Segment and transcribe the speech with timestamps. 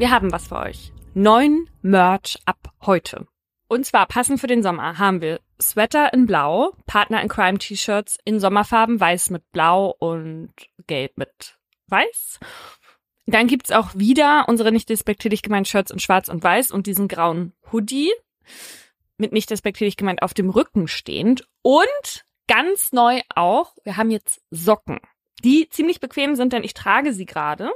[0.00, 0.92] wir haben was für euch.
[1.12, 3.26] Neun Merch ab heute.
[3.68, 8.16] Und zwar passend für den Sommer haben wir Sweater in Blau, Partner in Crime T-Shirts
[8.24, 10.54] in Sommerfarben, weiß mit Blau und
[10.86, 11.58] Gelb mit
[11.88, 12.40] Weiß.
[13.26, 17.06] Dann gibt's auch wieder unsere nicht despektierlich gemeint Shirts in Schwarz und Weiß und diesen
[17.06, 18.10] grauen Hoodie
[19.18, 21.46] mit nicht despektierlich gemeint auf dem Rücken stehend.
[21.60, 24.98] Und ganz neu auch, wir haben jetzt Socken,
[25.44, 27.70] die ziemlich bequem sind, denn ich trage sie gerade.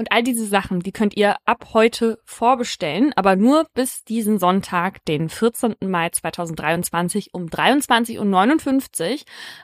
[0.00, 5.04] Und all diese Sachen, die könnt ihr ab heute vorbestellen, aber nur bis diesen Sonntag,
[5.04, 5.74] den 14.
[5.82, 9.18] Mai 2023 um 23.59 Uhr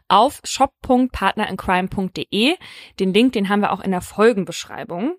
[0.08, 2.54] auf shop.partnerincrime.de.
[3.00, 5.16] Den Link, den haben wir auch in der Folgenbeschreibung.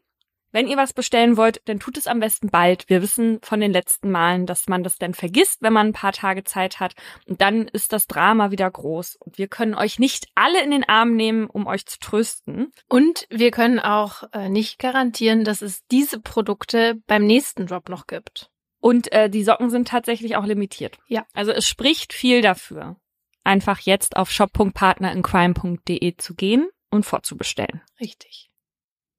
[0.51, 2.89] Wenn ihr was bestellen wollt, dann tut es am besten bald.
[2.89, 6.13] Wir wissen von den letzten Malen, dass man das dann vergisst, wenn man ein paar
[6.13, 6.93] Tage Zeit hat.
[7.27, 9.17] Und dann ist das Drama wieder groß.
[9.19, 12.71] Und wir können euch nicht alle in den Arm nehmen, um euch zu trösten.
[12.87, 18.07] Und wir können auch äh, nicht garantieren, dass es diese Produkte beim nächsten Drop noch
[18.07, 18.49] gibt.
[18.79, 20.97] Und äh, die Socken sind tatsächlich auch limitiert.
[21.07, 21.25] Ja.
[21.33, 22.95] Also es spricht viel dafür,
[23.43, 27.81] einfach jetzt auf shop.partnerincrime.de zu gehen und vorzubestellen.
[27.99, 28.49] Richtig.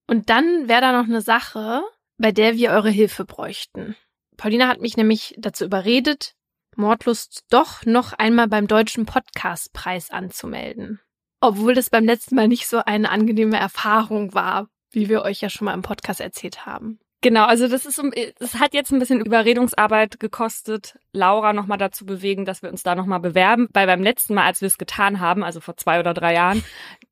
[0.08, 1.82] Und dann wäre da noch eine Sache,
[2.16, 3.94] bei der wir eure Hilfe bräuchten.
[4.36, 6.34] Paulina hat mich nämlich dazu überredet,
[6.76, 11.00] Mordlust doch noch einmal beim Deutschen Podcastpreis anzumelden.
[11.40, 15.50] Obwohl das beim letzten Mal nicht so eine angenehme Erfahrung war, wie wir euch ja
[15.50, 17.00] schon mal im Podcast erzählt haben.
[17.20, 18.00] Genau, also das ist,
[18.38, 22.94] es hat jetzt ein bisschen Überredungsarbeit gekostet, Laura nochmal dazu bewegen, dass wir uns da
[22.94, 26.14] nochmal bewerben, weil beim letzten Mal, als wir es getan haben, also vor zwei oder
[26.14, 26.62] drei Jahren,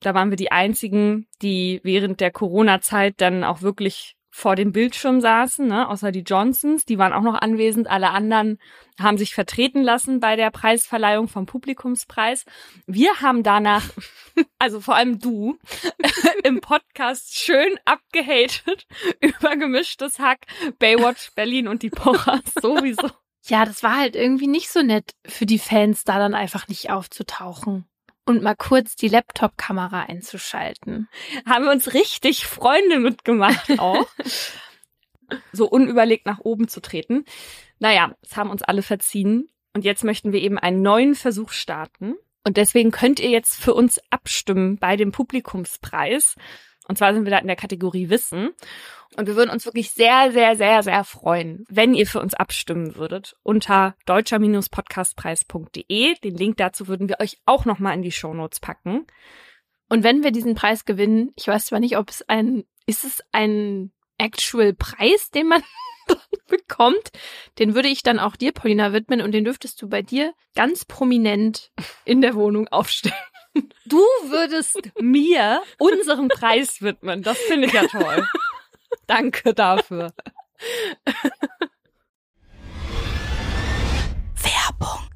[0.00, 5.23] da waren wir die einzigen, die während der Corona-Zeit dann auch wirklich vor dem Bildschirm
[5.23, 5.89] saßen, ne?
[5.89, 7.89] außer die Johnsons, die waren auch noch anwesend.
[7.89, 8.59] Alle anderen
[9.01, 12.45] haben sich vertreten lassen bei der Preisverleihung vom Publikumspreis.
[12.87, 13.89] Wir haben danach,
[14.59, 15.57] also vor allem du,
[16.45, 18.86] im Podcast schön abgehatet
[19.20, 20.41] über gemischtes Hack,
[20.79, 23.08] Baywatch Berlin und die Pochers sowieso.
[23.46, 26.91] Ja, das war halt irgendwie nicht so nett für die Fans, da dann einfach nicht
[26.91, 27.86] aufzutauchen
[28.27, 31.09] und mal kurz die Laptop-Kamera einzuschalten.
[31.47, 34.07] Haben wir uns richtig Freunde mitgemacht auch.
[35.53, 37.25] so unüberlegt nach oben zu treten.
[37.79, 39.48] Naja, es haben uns alle verziehen.
[39.73, 42.14] Und jetzt möchten wir eben einen neuen Versuch starten.
[42.45, 46.37] Und deswegen könnt ihr jetzt für uns abstimmen bei dem Publikumspreis.
[46.89, 48.51] Und zwar sind wir da in der Kategorie Wissen.
[49.17, 52.97] Und wir würden uns wirklich sehr, sehr, sehr, sehr freuen, wenn ihr für uns abstimmen
[52.97, 56.19] würdet unter deutscher-podcastpreis.de.
[56.20, 59.07] Den Link dazu würden wir euch auch nochmal in die Shownotes packen.
[59.89, 63.23] Und wenn wir diesen Preis gewinnen, ich weiß zwar nicht, ob es ein, ist es
[63.33, 65.63] ein actual Preis, den man
[66.48, 67.11] bekommt,
[67.58, 70.85] den würde ich dann auch dir, Paulina, widmen und den dürftest du bei dir ganz
[70.85, 71.73] prominent
[72.05, 73.14] in der Wohnung aufstellen.
[73.86, 77.22] Du würdest mir unseren Preis widmen.
[77.22, 78.27] Das finde ich ja toll.
[79.06, 80.12] Danke dafür.
[84.34, 85.11] Werbung.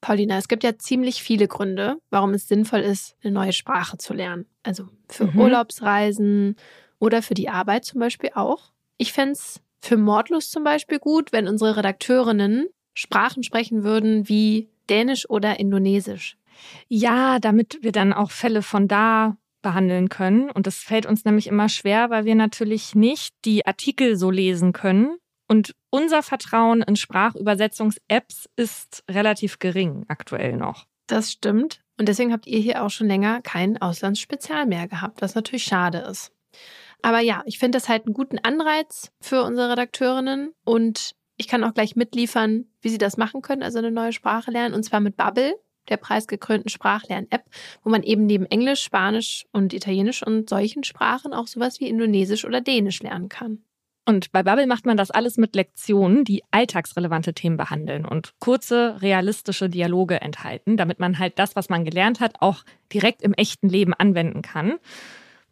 [0.00, 4.12] Paulina, es gibt ja ziemlich viele Gründe, warum es sinnvoll ist, eine neue Sprache zu
[4.12, 4.46] lernen.
[4.62, 5.40] Also für mhm.
[5.40, 6.56] Urlaubsreisen
[6.98, 8.72] oder für die Arbeit zum Beispiel auch.
[8.98, 14.68] Ich fände es für Mordlust zum Beispiel gut, wenn unsere Redakteurinnen Sprachen sprechen würden wie
[14.88, 16.36] Dänisch oder Indonesisch.
[16.88, 20.50] Ja, damit wir dann auch Fälle von da behandeln können.
[20.50, 24.72] Und das fällt uns nämlich immer schwer, weil wir natürlich nicht die Artikel so lesen
[24.72, 25.16] können.
[25.48, 30.86] Und unser Vertrauen in Sprachübersetzungs-Apps ist relativ gering aktuell noch.
[31.06, 31.80] Das stimmt.
[31.98, 35.98] Und deswegen habt ihr hier auch schon länger kein Auslandsspezial mehr gehabt, was natürlich schade
[35.98, 36.32] ist.
[37.02, 41.64] Aber ja, ich finde das halt einen guten Anreiz für unsere Redakteurinnen und ich kann
[41.64, 45.00] auch gleich mitliefern, wie sie das machen können, also eine neue Sprache lernen, und zwar
[45.00, 45.54] mit Bubble
[45.88, 47.44] der preisgekrönten Sprachlern-App,
[47.82, 52.44] wo man eben neben Englisch, Spanisch und Italienisch und solchen Sprachen auch sowas wie Indonesisch
[52.44, 53.62] oder Dänisch lernen kann.
[54.06, 59.00] Und bei Bubble macht man das alles mit Lektionen, die alltagsrelevante Themen behandeln und kurze,
[59.00, 63.68] realistische Dialoge enthalten, damit man halt das, was man gelernt hat, auch direkt im echten
[63.68, 64.74] Leben anwenden kann.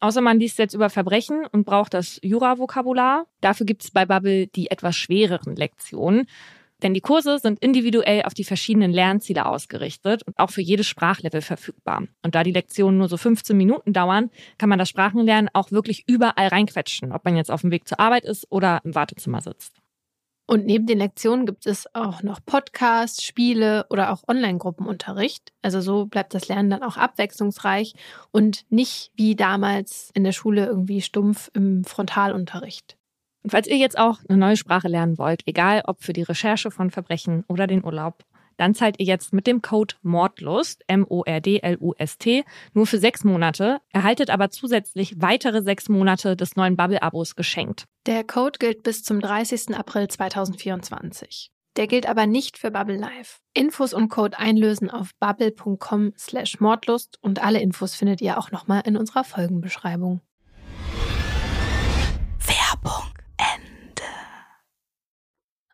[0.01, 3.27] Außer man liest jetzt über Verbrechen und braucht das Jura-Vokabular.
[3.41, 6.27] Dafür gibt es bei Bubble die etwas schwereren Lektionen.
[6.83, 11.41] Denn die Kurse sind individuell auf die verschiedenen Lernziele ausgerichtet und auch für jedes Sprachlevel
[11.41, 12.05] verfügbar.
[12.23, 16.05] Und da die Lektionen nur so 15 Minuten dauern, kann man das Sprachenlernen auch wirklich
[16.09, 19.83] überall reinquetschen, ob man jetzt auf dem Weg zur Arbeit ist oder im Wartezimmer sitzt.
[20.47, 25.53] Und neben den Lektionen gibt es auch noch Podcasts, Spiele oder auch Online-Gruppenunterricht.
[25.63, 27.95] Also so bleibt das Lernen dann auch abwechslungsreich
[28.33, 32.97] und nicht wie damals in der Schule irgendwie stumpf im Frontalunterricht.
[33.43, 36.71] Und falls ihr jetzt auch eine neue Sprache lernen wollt, egal ob für die Recherche
[36.71, 38.25] von Verbrechen oder den Urlaub,
[38.57, 42.45] dann zahlt ihr jetzt mit dem Code Mordlust, M-O-R-D-L-U-S-T,
[42.75, 47.87] nur für sechs Monate, erhaltet aber zusätzlich weitere sechs Monate des neuen Bubble-Abos geschenkt.
[48.07, 49.77] Der Code gilt bis zum 30.
[49.77, 51.51] April 2024.
[51.77, 53.41] Der gilt aber nicht für Bubble Live.
[53.55, 58.83] Infos und Code einlösen auf bubble.com slash Mordlust und alle Infos findet ihr auch nochmal
[58.85, 60.21] in unserer Folgenbeschreibung.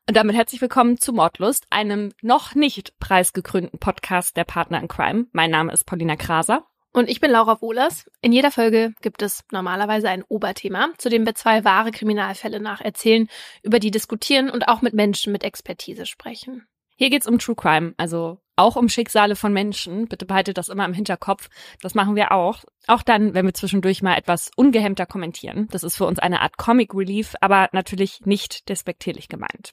[0.08, 5.26] Und damit herzlich willkommen zu Mordlust, einem noch nicht preisgekrönten Podcast der Partner in Crime.
[5.32, 6.64] Mein Name ist Paulina Kraser.
[6.94, 8.10] Und ich bin Laura Wohlers.
[8.22, 13.28] In jeder Folge gibt es normalerweise ein Oberthema, zu dem wir zwei wahre Kriminalfälle nacherzählen,
[13.62, 16.66] über die diskutieren und auch mit Menschen mit Expertise sprechen.
[16.96, 20.08] Hier geht's um True Crime, also auch um Schicksale von Menschen.
[20.08, 21.50] Bitte behaltet das immer im Hinterkopf.
[21.82, 22.64] Das machen wir auch.
[22.86, 25.68] Auch dann, wenn wir zwischendurch mal etwas ungehemmter kommentieren.
[25.70, 29.72] Das ist für uns eine Art Comic Relief, aber natürlich nicht despektierlich gemeint.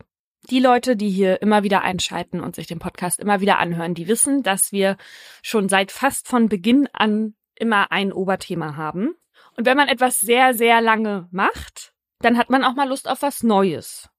[0.50, 4.08] Die Leute, die hier immer wieder einschalten und sich den Podcast immer wieder anhören, die
[4.08, 4.98] wissen, dass wir
[5.42, 9.16] schon seit fast von Beginn an immer ein Oberthema haben.
[9.58, 13.22] Und wenn man etwas sehr, sehr lange macht, dann hat man auch mal Lust auf
[13.22, 14.10] was Neues.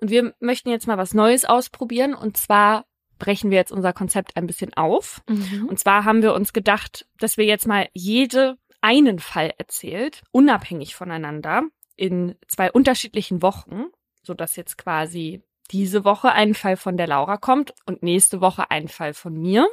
[0.00, 2.14] Und wir möchten jetzt mal was Neues ausprobieren.
[2.14, 2.84] Und zwar
[3.18, 5.22] brechen wir jetzt unser Konzept ein bisschen auf.
[5.28, 5.66] Mhm.
[5.68, 10.94] Und zwar haben wir uns gedacht, dass wir jetzt mal jede einen Fall erzählt, unabhängig
[10.94, 11.62] voneinander,
[11.96, 13.86] in zwei unterschiedlichen Wochen,
[14.22, 18.70] so dass jetzt quasi diese Woche ein Fall von der Laura kommt und nächste Woche
[18.70, 19.68] ein Fall von mir.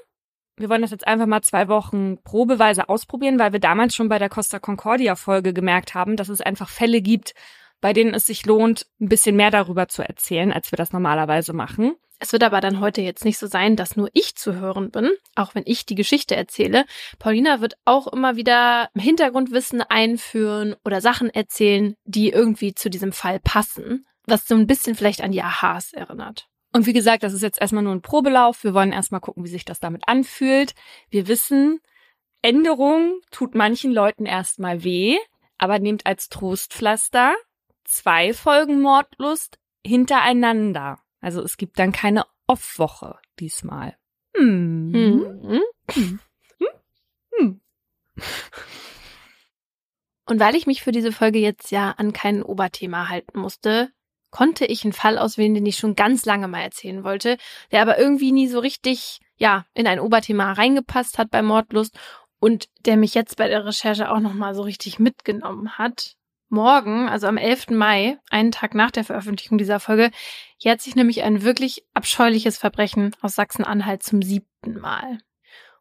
[0.57, 4.19] Wir wollen das jetzt einfach mal zwei Wochen probeweise ausprobieren, weil wir damals schon bei
[4.19, 7.33] der Costa Concordia Folge gemerkt haben, dass es einfach Fälle gibt,
[7.79, 11.53] bei denen es sich lohnt, ein bisschen mehr darüber zu erzählen, als wir das normalerweise
[11.53, 11.95] machen.
[12.19, 15.09] Es wird aber dann heute jetzt nicht so sein, dass nur ich zu hören bin,
[15.35, 16.85] auch wenn ich die Geschichte erzähle.
[17.17, 23.39] Paulina wird auch immer wieder Hintergrundwissen einführen oder Sachen erzählen, die irgendwie zu diesem Fall
[23.39, 26.47] passen was so ein bisschen vielleicht an die Aha's erinnert.
[26.73, 28.63] Und wie gesagt, das ist jetzt erstmal nur ein Probelauf.
[28.63, 30.73] Wir wollen erstmal gucken, wie sich das damit anfühlt.
[31.09, 31.81] Wir wissen,
[32.41, 35.17] Änderung tut manchen Leuten erstmal weh,
[35.57, 37.35] aber nehmt als Trostpflaster
[37.83, 40.99] zwei Folgen Mordlust hintereinander.
[41.19, 43.97] Also es gibt dann keine Off-Woche diesmal.
[44.35, 44.91] Hm.
[44.93, 45.61] Hm.
[45.91, 46.19] Hm.
[47.37, 47.61] Hm.
[50.25, 53.91] Und weil ich mich für diese Folge jetzt ja an kein Oberthema halten musste,
[54.31, 57.37] konnte ich einen Fall auswählen, den ich schon ganz lange mal erzählen wollte,
[57.71, 61.97] der aber irgendwie nie so richtig, ja, in ein Oberthema reingepasst hat bei Mordlust
[62.39, 66.15] und der mich jetzt bei der Recherche auch nochmal so richtig mitgenommen hat.
[66.49, 67.69] Morgen, also am 11.
[67.69, 70.11] Mai, einen Tag nach der Veröffentlichung dieser Folge,
[70.57, 75.19] jährt sich nämlich ein wirklich abscheuliches Verbrechen aus Sachsen-Anhalt zum siebten Mal.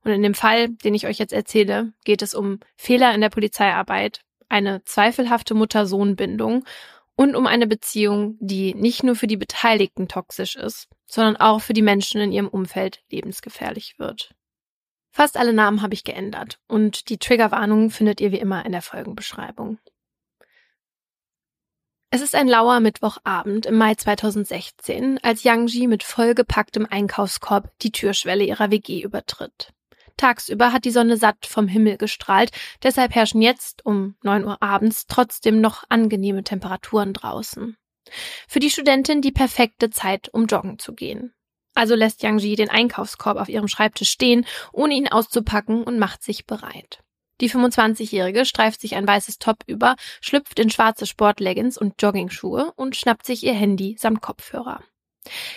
[0.05, 3.31] Und in dem Fall, den ich euch jetzt erzähle, geht es um Fehler in der
[3.31, 6.64] Polizeiarbeit, eine zweifelhafte Mutter-Sohn-Bindung
[7.20, 11.75] und um eine Beziehung, die nicht nur für die Beteiligten toxisch ist, sondern auch für
[11.75, 14.34] die Menschen in ihrem Umfeld lebensgefährlich wird.
[15.11, 18.81] Fast alle Namen habe ich geändert und die Triggerwarnung findet ihr wie immer in der
[18.81, 19.78] Folgenbeschreibung.
[22.08, 27.93] Es ist ein lauer Mittwochabend im Mai 2016, als Yang Ji mit vollgepacktem Einkaufskorb die
[27.93, 29.75] Türschwelle ihrer WG übertritt.
[30.17, 32.51] Tagsüber hat die Sonne satt vom Himmel gestrahlt,
[32.83, 37.77] deshalb herrschen jetzt um neun Uhr abends trotzdem noch angenehme Temperaturen draußen.
[38.49, 41.33] Für die Studentin die perfekte Zeit, um joggen zu gehen.
[41.75, 46.23] Also lässt Yang Ji den Einkaufskorb auf ihrem Schreibtisch stehen, ohne ihn auszupacken und macht
[46.23, 47.01] sich bereit.
[47.41, 52.96] Die 25-Jährige streift sich ein weißes Top über, schlüpft in schwarze Sportleggings und Joggingschuhe und
[52.96, 54.82] schnappt sich ihr Handy samt Kopfhörer.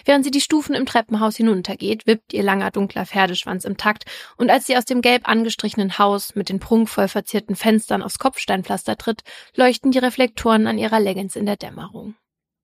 [0.06, 4.06] Während sie die Stufen im Treppenhaus hinuntergeht, wippt ihr langer dunkler Pferdeschwanz im Takt,
[4.38, 8.98] und als sie aus dem gelb angestrichenen Haus mit den prunkvoll verzierten Fenstern aufs Kopfsteinpflaster
[8.98, 9.24] tritt,
[9.56, 12.16] leuchten die Reflektoren an ihrer Leggings in der Dämmerung.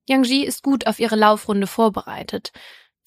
[0.07, 2.51] Yang ist gut auf ihre Laufrunde vorbereitet,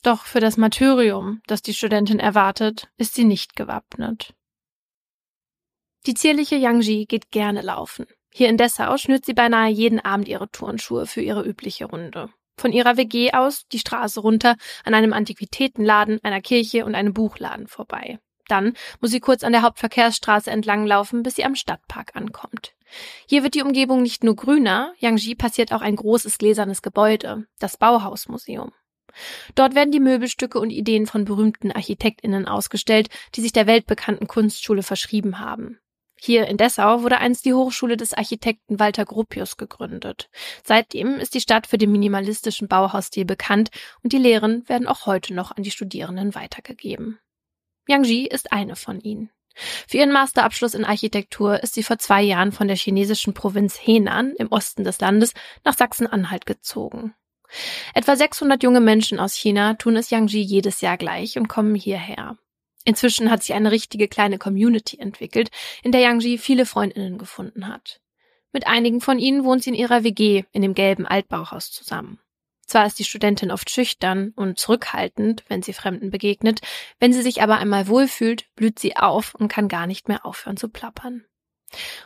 [0.03, 4.35] doch für das Martyrium, das die Studentin erwartet, ist sie nicht gewappnet.
[6.07, 8.07] Die zierliche Yang geht gerne laufen.
[8.35, 12.31] Hier in Dessau schnürt sie beinahe jeden Abend ihre Turnschuhe für ihre übliche Runde.
[12.57, 17.67] Von ihrer WG aus die Straße runter an einem Antiquitätenladen, einer Kirche und einem Buchladen
[17.67, 18.19] vorbei.
[18.49, 22.75] Dann muss sie kurz an der Hauptverkehrsstraße entlang laufen, bis sie am Stadtpark ankommt.
[23.27, 27.77] Hier wird die Umgebung nicht nur grüner, Yangji passiert auch ein großes gläsernes Gebäude, das
[27.77, 28.73] Bauhausmuseum.
[29.55, 34.83] Dort werden die Möbelstücke und Ideen von berühmten Architektinnen ausgestellt, die sich der weltbekannten Kunstschule
[34.83, 35.79] verschrieben haben.
[36.25, 40.31] Hier in Dessau wurde einst die Hochschule des Architekten Walter Gropius gegründet.
[40.63, 43.71] Seitdem ist die Stadt für den minimalistischen Bauhausstil bekannt
[44.05, 47.19] und die Lehren werden auch heute noch an die Studierenden weitergegeben.
[47.89, 49.31] Yang ist eine von ihnen.
[49.89, 54.37] Für ihren Masterabschluss in Architektur ist sie vor zwei Jahren von der chinesischen Provinz Henan
[54.37, 57.17] im Osten des Landes nach Sachsen-Anhalt gezogen.
[57.95, 62.39] Etwa 600 junge Menschen aus China tun es Yangji jedes Jahr gleich und kommen hierher.
[62.85, 65.51] Inzwischen hat sich eine richtige kleine Community entwickelt,
[65.83, 68.01] in der Yangji viele Freundinnen gefunden hat.
[68.53, 72.19] Mit einigen von ihnen wohnt sie in ihrer WG in dem gelben Altbauhaus zusammen.
[72.67, 76.61] Zwar ist die Studentin oft schüchtern und zurückhaltend, wenn sie Fremden begegnet,
[77.01, 80.57] wenn sie sich aber einmal wohlfühlt, blüht sie auf und kann gar nicht mehr aufhören
[80.57, 81.25] zu plappern.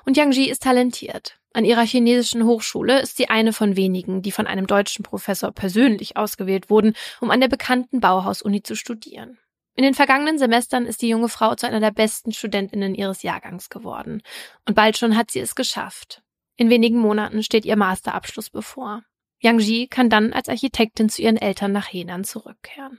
[0.04, 1.38] Und Yang Ji ist talentiert.
[1.52, 6.16] An ihrer chinesischen Hochschule ist sie eine von wenigen, die von einem deutschen Professor persönlich
[6.16, 9.38] ausgewählt wurden, um an der bekannten Bauhaus-Uni zu studieren.
[9.76, 13.68] In den vergangenen Semestern ist die junge Frau zu einer der besten Studentinnen ihres Jahrgangs
[13.68, 14.22] geworden.
[14.66, 16.22] Und bald schon hat sie es geschafft.
[16.56, 19.02] In wenigen Monaten steht ihr Masterabschluss bevor.
[19.38, 22.98] Yang Ji kann dann als Architektin zu ihren Eltern nach Henan zurückkehren.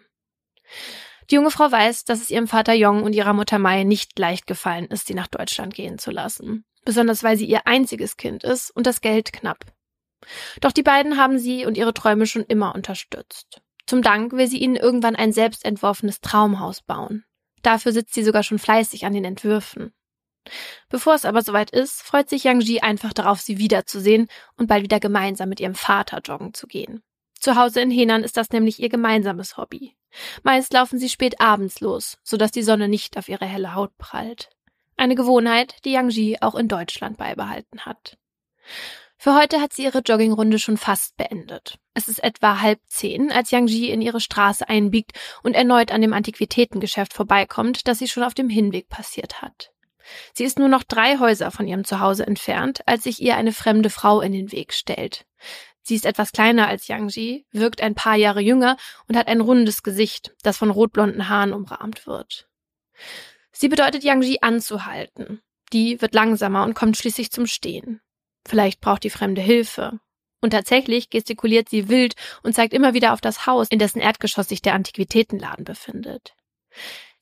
[1.31, 4.45] Die junge Frau weiß, dass es ihrem Vater Yong und ihrer Mutter Mai nicht leicht
[4.45, 6.63] gefallen ist, sie nach Deutschland gehen zu lassen.
[6.85, 9.65] Besonders weil sie ihr einziges Kind ist und das Geld knapp.
[10.61, 13.61] Doch die beiden haben sie und ihre Träume schon immer unterstützt.
[13.87, 17.23] Zum Dank will sie ihnen irgendwann ein selbstentworfenes Traumhaus bauen.
[17.63, 19.93] Dafür sitzt sie sogar schon fleißig an den Entwürfen.
[20.89, 24.83] Bevor es aber soweit ist, freut sich Yang Ji einfach darauf, sie wiederzusehen und bald
[24.83, 27.01] wieder gemeinsam mit ihrem Vater joggen zu gehen.
[27.39, 29.95] Zu Hause in Henan ist das nämlich ihr gemeinsames Hobby.
[30.43, 34.49] Meist laufen sie spät abends los, sodass die Sonne nicht auf ihre helle Haut prallt.
[34.95, 38.17] Eine Gewohnheit, die Yang Ji auch in Deutschland beibehalten hat.
[39.19, 41.79] Für heute hat sie ihre Joggingrunde schon fast beendet.
[41.95, 46.01] Es ist etwa halb zehn, als Yang Ji in ihre Straße einbiegt und erneut an
[46.01, 49.71] dem Antiquitätengeschäft vorbeikommt, das sie schon auf dem Hinweg passiert hat.
[50.33, 53.89] Sie ist nur noch drei Häuser von ihrem Zuhause entfernt, als sich ihr eine fremde
[53.89, 55.25] Frau in den Weg stellt.
[55.81, 59.41] Sie ist etwas kleiner als Yang Ji, wirkt ein paar Jahre jünger und hat ein
[59.41, 62.47] rundes Gesicht, das von rotblonden Haaren umrahmt wird.
[63.51, 65.41] Sie bedeutet Yang Ji anzuhalten.
[65.73, 68.01] Die wird langsamer und kommt schließlich zum Stehen.
[68.47, 69.99] Vielleicht braucht die Fremde Hilfe.
[70.39, 74.47] Und tatsächlich gestikuliert sie wild und zeigt immer wieder auf das Haus, in dessen Erdgeschoss
[74.47, 76.35] sich der Antiquitätenladen befindet.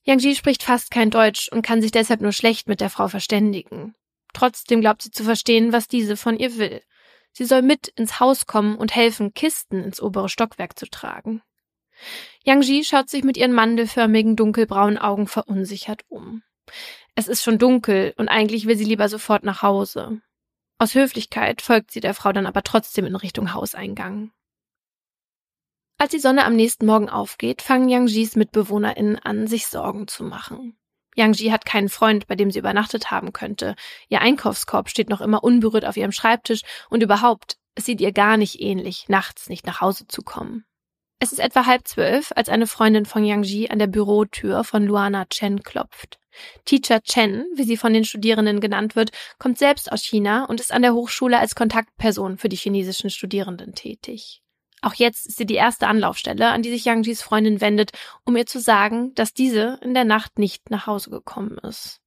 [0.04, 3.08] Yang Ji spricht fast kein Deutsch und kann sich deshalb nur schlecht mit der Frau
[3.08, 3.96] verständigen.
[4.34, 6.82] Trotzdem glaubt sie zu verstehen, was diese von ihr will.
[7.32, 11.42] Sie soll mit ins Haus kommen und helfen, Kisten ins obere Stockwerk zu tragen.
[12.44, 16.44] Yang Ji schaut sich mit ihren mandelförmigen dunkelbraunen Augen verunsichert um.
[17.16, 20.22] Es ist schon dunkel und eigentlich will sie lieber sofort nach Hause.
[20.78, 24.32] Aus Höflichkeit folgt sie der Frau dann aber trotzdem in Richtung Hauseingang.
[25.98, 30.26] Als die Sonne am nächsten Morgen aufgeht, fangen Yang Jis MitbewohnerInnen an, sich Sorgen zu
[30.26, 30.78] machen.
[31.16, 33.76] Yang Ji hat keinen Freund, bei dem sie übernachtet haben könnte.
[34.10, 38.36] Ihr Einkaufskorb steht noch immer unberührt auf ihrem Schreibtisch und überhaupt, es sieht ihr gar
[38.36, 40.66] nicht ähnlich, nachts nicht nach Hause zu kommen.
[41.20, 44.86] Es ist etwa halb zwölf, als eine Freundin von Yang Ji an der Bürotür von
[44.86, 46.20] Luana Chen klopft.
[46.66, 50.74] Teacher Chen, wie sie von den Studierenden genannt wird, kommt selbst aus China und ist
[50.74, 54.42] an der Hochschule als Kontaktperson für die chinesischen Studierenden tätig.
[54.82, 57.92] Auch jetzt ist sie die erste Anlaufstelle, an die sich Yang Jis Freundin wendet,
[58.26, 62.02] um ihr zu sagen, dass diese in der Nacht nicht nach Hause gekommen ist.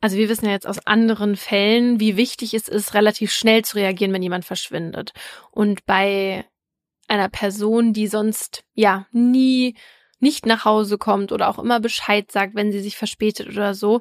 [0.00, 3.76] Also wir wissen ja jetzt aus anderen Fällen, wie wichtig es ist, relativ schnell zu
[3.76, 5.12] reagieren, wenn jemand verschwindet.
[5.50, 6.44] Und bei
[7.08, 9.76] einer Person, die sonst ja nie
[10.18, 14.00] nicht nach Hause kommt oder auch immer Bescheid sagt, wenn sie sich verspätet oder so,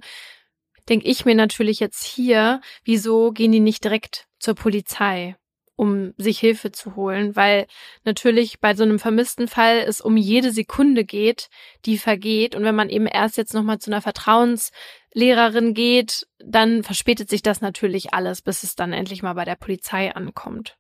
[0.88, 5.36] denke ich mir natürlich jetzt hier, wieso gehen die nicht direkt zur Polizei?
[5.76, 7.68] um sich Hilfe zu holen, weil
[8.04, 11.50] natürlich bei so einem vermissten Fall es um jede Sekunde geht,
[11.86, 12.56] die vergeht.
[12.56, 17.62] Und wenn man eben erst jetzt nochmal zu einer Vertrauenslehrerin geht, dann verspätet sich das
[17.62, 20.78] natürlich alles, bis es dann endlich mal bei der Polizei ankommt.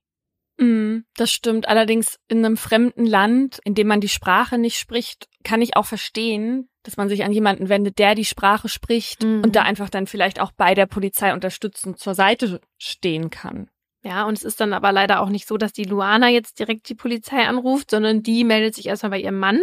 [0.57, 1.67] Mm, das stimmt.
[1.67, 5.85] Allerdings in einem fremden Land, in dem man die Sprache nicht spricht, kann ich auch
[5.85, 9.41] verstehen, dass man sich an jemanden wendet, der die Sprache spricht mhm.
[9.43, 13.69] und da einfach dann vielleicht auch bei der Polizei unterstützend zur Seite stehen kann.
[14.03, 16.87] Ja, und es ist dann aber leider auch nicht so, dass die Luana jetzt direkt
[16.89, 19.59] die Polizei anruft, sondern die meldet sich erstmal bei ihrem Mann.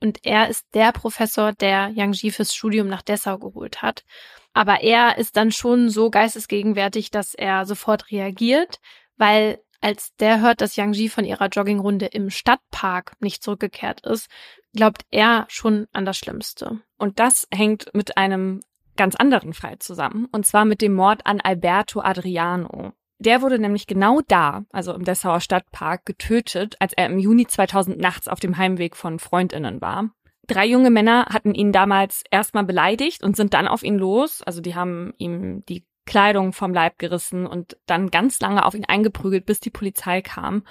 [0.00, 4.04] Und er ist der Professor, der Yang Ji fürs Studium nach Dessau geholt hat.
[4.52, 8.80] Aber er ist dann schon so geistesgegenwärtig, dass er sofort reagiert,
[9.16, 14.28] weil als der hört, dass Yang Ji von ihrer Joggingrunde im Stadtpark nicht zurückgekehrt ist,
[14.74, 16.80] glaubt er schon an das Schlimmste.
[16.98, 18.60] Und das hängt mit einem
[18.96, 22.92] ganz anderen Fall zusammen, und zwar mit dem Mord an Alberto Adriano.
[23.18, 27.98] Der wurde nämlich genau da, also im Dessauer Stadtpark, getötet, als er im Juni 2000
[27.98, 30.10] nachts auf dem Heimweg von Freundinnen war.
[30.46, 34.42] Drei junge Männer hatten ihn damals erstmal beleidigt und sind dann auf ihn los.
[34.42, 38.84] Also die haben ihm die Kleidung vom Leib gerissen und dann ganz lange auf ihn
[38.84, 40.64] eingeprügelt, bis die Polizei kam.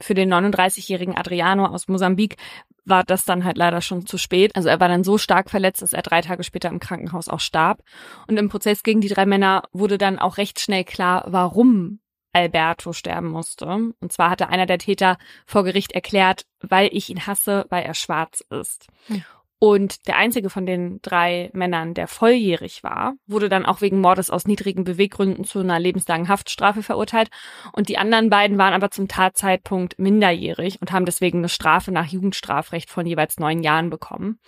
[0.00, 2.36] Für den 39-jährigen Adriano aus Mosambik
[2.86, 4.56] war das dann halt leider schon zu spät.
[4.56, 7.40] Also er war dann so stark verletzt, dass er drei Tage später im Krankenhaus auch
[7.40, 7.82] starb.
[8.26, 12.00] Und im Prozess gegen die drei Männer wurde dann auch recht schnell klar, warum
[12.32, 13.66] Alberto sterben musste.
[13.66, 17.94] Und zwar hatte einer der Täter vor Gericht erklärt, weil ich ihn hasse, weil er
[17.94, 18.86] schwarz ist.
[19.08, 19.16] Ja.
[19.58, 24.30] Und der einzige von den drei Männern, der volljährig war, wurde dann auch wegen Mordes
[24.30, 27.30] aus niedrigen Beweggründen zu einer lebenslangen Haftstrafe verurteilt.
[27.72, 32.06] Und die anderen beiden waren aber zum Tatzeitpunkt minderjährig und haben deswegen eine Strafe nach
[32.06, 34.38] Jugendstrafrecht von jeweils neun Jahren bekommen.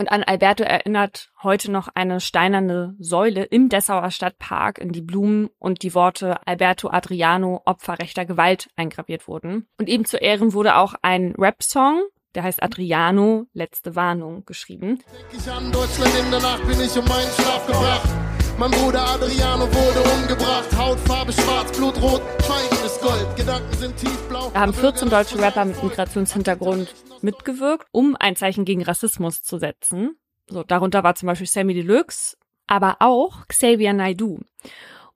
[0.00, 5.50] Und an Alberto erinnert heute noch eine steinerne Säule im Dessauer Stadtpark, in die Blumen
[5.58, 9.66] und die Worte Alberto Adriano, Opfer rechter Gewalt eingraviert wurden.
[9.76, 12.00] Und eben zu Ehren wurde auch ein Rap-Song
[12.38, 15.00] der heißt Adriano, letzte Warnung, geschrieben.
[15.12, 18.08] Denk ich an Deutschland in der Nacht bin ich um meinen Schlaf gebracht.
[18.56, 20.76] Mein Bruder Adriano wurde umgebracht.
[20.76, 23.36] Hautfarbe schwarz, Schweigen ist Gold.
[23.36, 24.52] Gedanken sind tiefblau.
[24.54, 30.16] Da haben 14 deutsche Rapper mit Migrationshintergrund mitgewirkt, um ein Zeichen gegen Rassismus zu setzen.
[30.48, 32.36] So, darunter war zum Beispiel Sammy Deluxe,
[32.68, 34.38] aber auch Xavier Naidoo.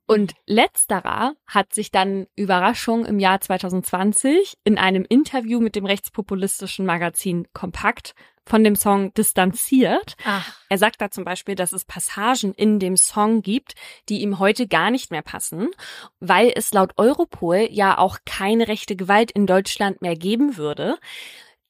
[0.06, 6.84] Und letzterer hat sich dann Überraschung im Jahr 2020 in einem Interview mit dem rechtspopulistischen
[6.84, 10.16] Magazin Kompakt von dem Song distanziert.
[10.24, 10.58] Ach.
[10.68, 13.74] Er sagt da zum Beispiel, dass es Passagen in dem Song gibt,
[14.08, 15.70] die ihm heute gar nicht mehr passen,
[16.18, 20.98] weil es laut Europol ja auch keine rechte Gewalt in Deutschland mehr geben würde.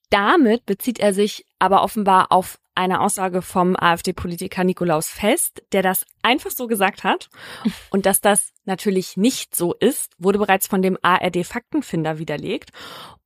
[0.08, 6.06] Damit bezieht er sich aber offenbar auf eine Aussage vom AfD-Politiker Nikolaus Fest, der das
[6.22, 7.28] einfach so gesagt hat.
[7.90, 12.70] Und dass das natürlich nicht so ist, wurde bereits von dem ARD-Faktenfinder widerlegt.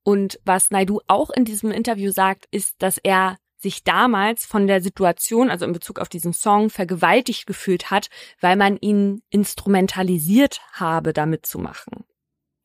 [0.03, 4.81] Und was Naidu auch in diesem Interview sagt, ist, dass er sich damals von der
[4.81, 11.11] Situation, also in Bezug auf diesen Song, vergewaltigt gefühlt hat, weil man ihn instrumentalisiert habe,
[11.11, 12.05] damit zu machen.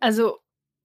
[0.00, 0.38] Also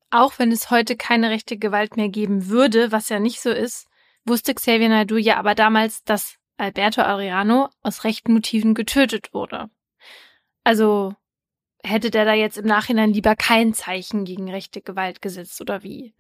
[0.10, 3.88] auch wenn es heute keine rechte Gewalt mehr geben würde, was ja nicht so ist,
[4.28, 9.70] wusste Xavier Naidoo ja aber damals, dass Alberto Ariano aus rechten Motiven getötet wurde.
[10.64, 11.14] Also
[11.84, 16.14] hätte der da jetzt im Nachhinein lieber kein Zeichen gegen rechte Gewalt gesetzt oder wie?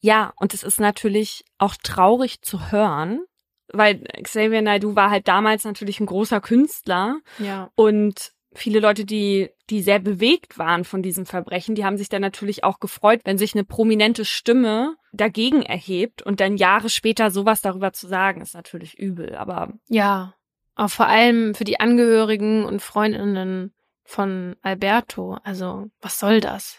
[0.00, 3.24] Ja, und es ist natürlich auch traurig zu hören,
[3.72, 7.20] weil Xavier Naidoo war halt damals natürlich ein großer Künstler.
[7.38, 7.70] Ja.
[7.74, 12.22] Und viele Leute, die, die sehr bewegt waren von diesem Verbrechen, die haben sich dann
[12.22, 17.60] natürlich auch gefreut, wenn sich eine prominente Stimme dagegen erhebt und dann Jahre später sowas
[17.62, 19.72] darüber zu sagen, ist natürlich übel, aber.
[19.88, 20.34] Ja.
[20.74, 23.72] Auch vor allem für die Angehörigen und Freundinnen
[24.04, 25.38] von Alberto.
[25.42, 26.78] Also, was soll das?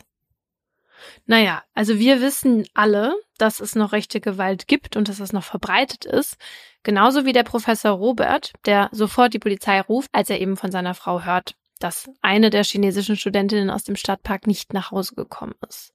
[1.26, 5.44] Naja, also wir wissen alle, dass es noch rechte Gewalt gibt und dass es noch
[5.44, 6.38] verbreitet ist.
[6.84, 10.94] Genauso wie der Professor Robert, der sofort die Polizei ruft, als er eben von seiner
[10.94, 15.94] Frau hört, dass eine der chinesischen Studentinnen aus dem Stadtpark nicht nach Hause gekommen ist.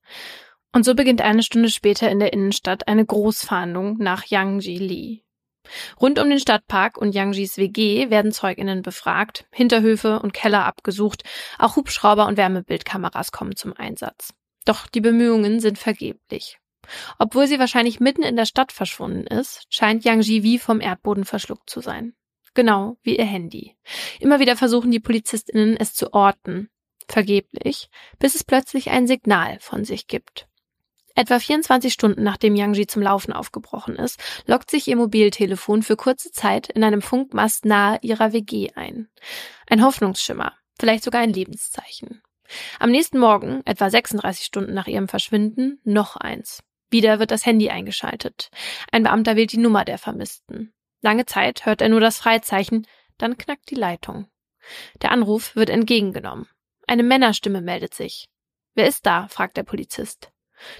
[0.71, 5.23] Und so beginnt eine Stunde später in der Innenstadt eine Großfahndung nach Yang Ji Li.
[6.01, 11.23] Rund um den Stadtpark und Yang Jis WG werden Zeuginnen befragt, Hinterhöfe und Keller abgesucht,
[11.57, 14.33] auch Hubschrauber und Wärmebildkameras kommen zum Einsatz.
[14.65, 16.59] Doch die Bemühungen sind vergeblich.
[17.17, 21.23] Obwohl sie wahrscheinlich mitten in der Stadt verschwunden ist, scheint Yang Ji wie vom Erdboden
[21.23, 22.13] verschluckt zu sein.
[22.53, 23.75] Genau wie ihr Handy.
[24.19, 26.69] Immer wieder versuchen die Polizistinnen es zu orten.
[27.07, 27.89] Vergeblich,
[28.19, 30.47] bis es plötzlich ein Signal von sich gibt.
[31.15, 36.31] Etwa 24 Stunden nachdem Yangji zum Laufen aufgebrochen ist, lockt sich ihr Mobiltelefon für kurze
[36.31, 39.09] Zeit in einem Funkmast nahe ihrer WG ein.
[39.67, 42.23] Ein Hoffnungsschimmer, vielleicht sogar ein Lebenszeichen.
[42.79, 46.63] Am nächsten Morgen, etwa 36 Stunden nach ihrem Verschwinden, noch eins.
[46.89, 48.49] Wieder wird das Handy eingeschaltet.
[48.91, 50.73] Ein Beamter wählt die Nummer der Vermissten.
[51.03, 52.87] Lange Zeit hört er nur das Freizeichen,
[53.17, 54.27] dann knackt die Leitung.
[55.01, 56.47] Der Anruf wird entgegengenommen.
[56.87, 58.29] Eine Männerstimme meldet sich.
[58.73, 59.27] Wer ist da?
[59.27, 60.31] fragt der Polizist.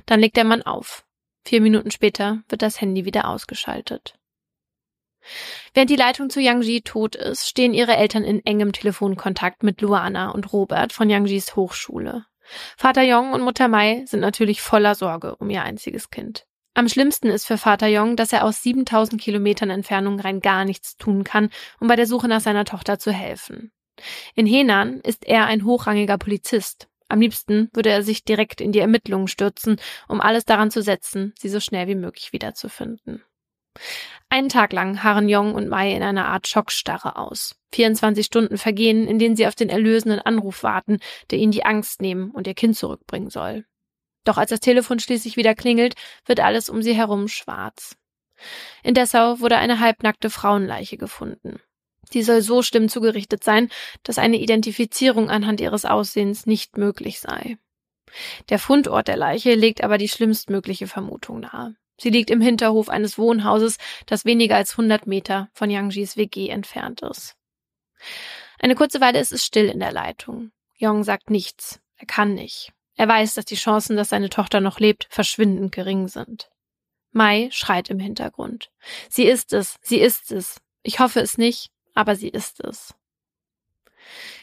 [0.06, 1.06] Dann legt der Mann auf.
[1.44, 4.18] Vier Minuten später wird das Handy wieder ausgeschaltet.
[5.74, 10.32] Während die Leitung zu Yangji tot ist, stehen ihre Eltern in engem Telefonkontakt mit Luana
[10.32, 12.26] und Robert von Yangjis Hochschule.
[12.78, 16.46] Vater Yong und Mutter Mai sind natürlich voller Sorge um ihr einziges Kind.
[16.76, 20.98] Am schlimmsten ist für Vater Jong, dass er aus 7000 Kilometern Entfernung rein gar nichts
[20.98, 23.72] tun kann, um bei der Suche nach seiner Tochter zu helfen.
[24.34, 26.88] In Henan ist er ein hochrangiger Polizist.
[27.10, 31.34] Am liebsten würde er sich direkt in die Ermittlungen stürzen, um alles daran zu setzen,
[31.38, 33.24] sie so schnell wie möglich wiederzufinden.
[34.30, 37.56] Einen Tag lang harren Jong und Mai in einer Art Schockstarre aus.
[37.74, 42.02] 24 Stunden vergehen, in denen sie auf den erlösenden Anruf warten, der ihnen die Angst
[42.02, 43.66] nehmen und ihr Kind zurückbringen soll.
[44.24, 47.98] Doch als das Telefon schließlich wieder klingelt, wird alles um sie herum schwarz.
[48.84, 51.60] In Dessau wurde eine halbnackte Frauenleiche gefunden.
[52.14, 53.70] Die soll so schlimm zugerichtet sein,
[54.04, 57.58] dass eine Identifizierung anhand ihres Aussehens nicht möglich sei.
[58.50, 61.76] Der Fundort der Leiche legt aber die schlimmstmögliche Vermutung nahe.
[62.00, 67.02] Sie liegt im Hinterhof eines Wohnhauses, das weniger als 100 Meter von Yangjis WG entfernt
[67.02, 67.36] ist.
[68.60, 70.52] Eine kurze Weile ist es still in der Leitung.
[70.78, 71.80] Yong sagt nichts.
[71.98, 72.74] Er kann nicht.
[72.96, 76.50] Er weiß, dass die Chancen, dass seine Tochter noch lebt, verschwindend gering sind.
[77.12, 78.72] Mai schreit im Hintergrund.
[79.10, 80.62] Sie ist es, sie ist es.
[80.82, 82.94] Ich hoffe es nicht, aber sie ist es.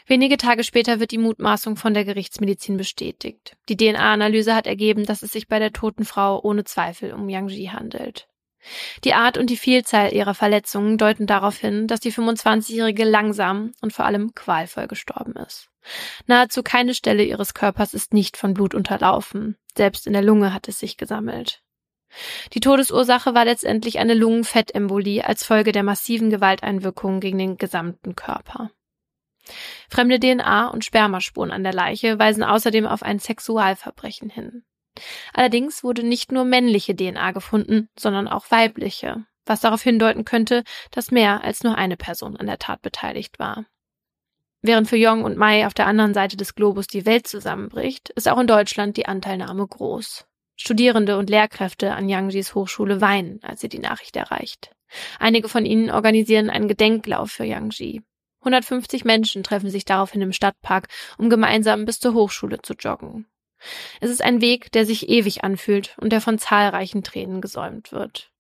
[0.07, 3.57] Wenige Tage später wird die Mutmaßung von der Gerichtsmedizin bestätigt.
[3.69, 7.49] Die DNA-Analyse hat ergeben, dass es sich bei der toten Frau ohne Zweifel um Yang
[7.51, 8.29] Ji handelt.
[9.05, 13.93] Die Art und die Vielzahl ihrer Verletzungen deuten darauf hin, dass die 25-Jährige langsam und
[13.93, 15.70] vor allem qualvoll gestorben ist.
[16.27, 19.57] Nahezu keine Stelle ihres Körpers ist nicht von Blut unterlaufen.
[19.77, 21.63] Selbst in der Lunge hat es sich gesammelt.
[22.53, 28.71] Die Todesursache war letztendlich eine Lungenfettembolie als Folge der massiven Gewalteinwirkungen gegen den gesamten Körper.
[29.89, 34.65] Fremde DNA und Spermaspuren an der Leiche weisen außerdem auf ein Sexualverbrechen hin.
[35.33, 41.11] Allerdings wurde nicht nur männliche DNA gefunden, sondern auch weibliche, was darauf hindeuten könnte, dass
[41.11, 43.67] mehr als nur eine Person an der Tat beteiligt war.
[44.63, 48.29] Während für Jong und Mai auf der anderen Seite des Globus die Welt zusammenbricht, ist
[48.29, 50.27] auch in Deutschland die Anteilnahme groß.
[50.57, 54.73] Studierende und Lehrkräfte an Yangjis Hochschule weinen, als sie die Nachricht erreicht.
[55.19, 58.03] Einige von ihnen organisieren einen Gedenklauf für Yangji.
[58.41, 63.27] 150 Menschen treffen sich daraufhin im Stadtpark, um gemeinsam bis zur Hochschule zu joggen.
[64.01, 68.31] Es ist ein Weg, der sich ewig anfühlt und der von zahlreichen Tränen gesäumt wird.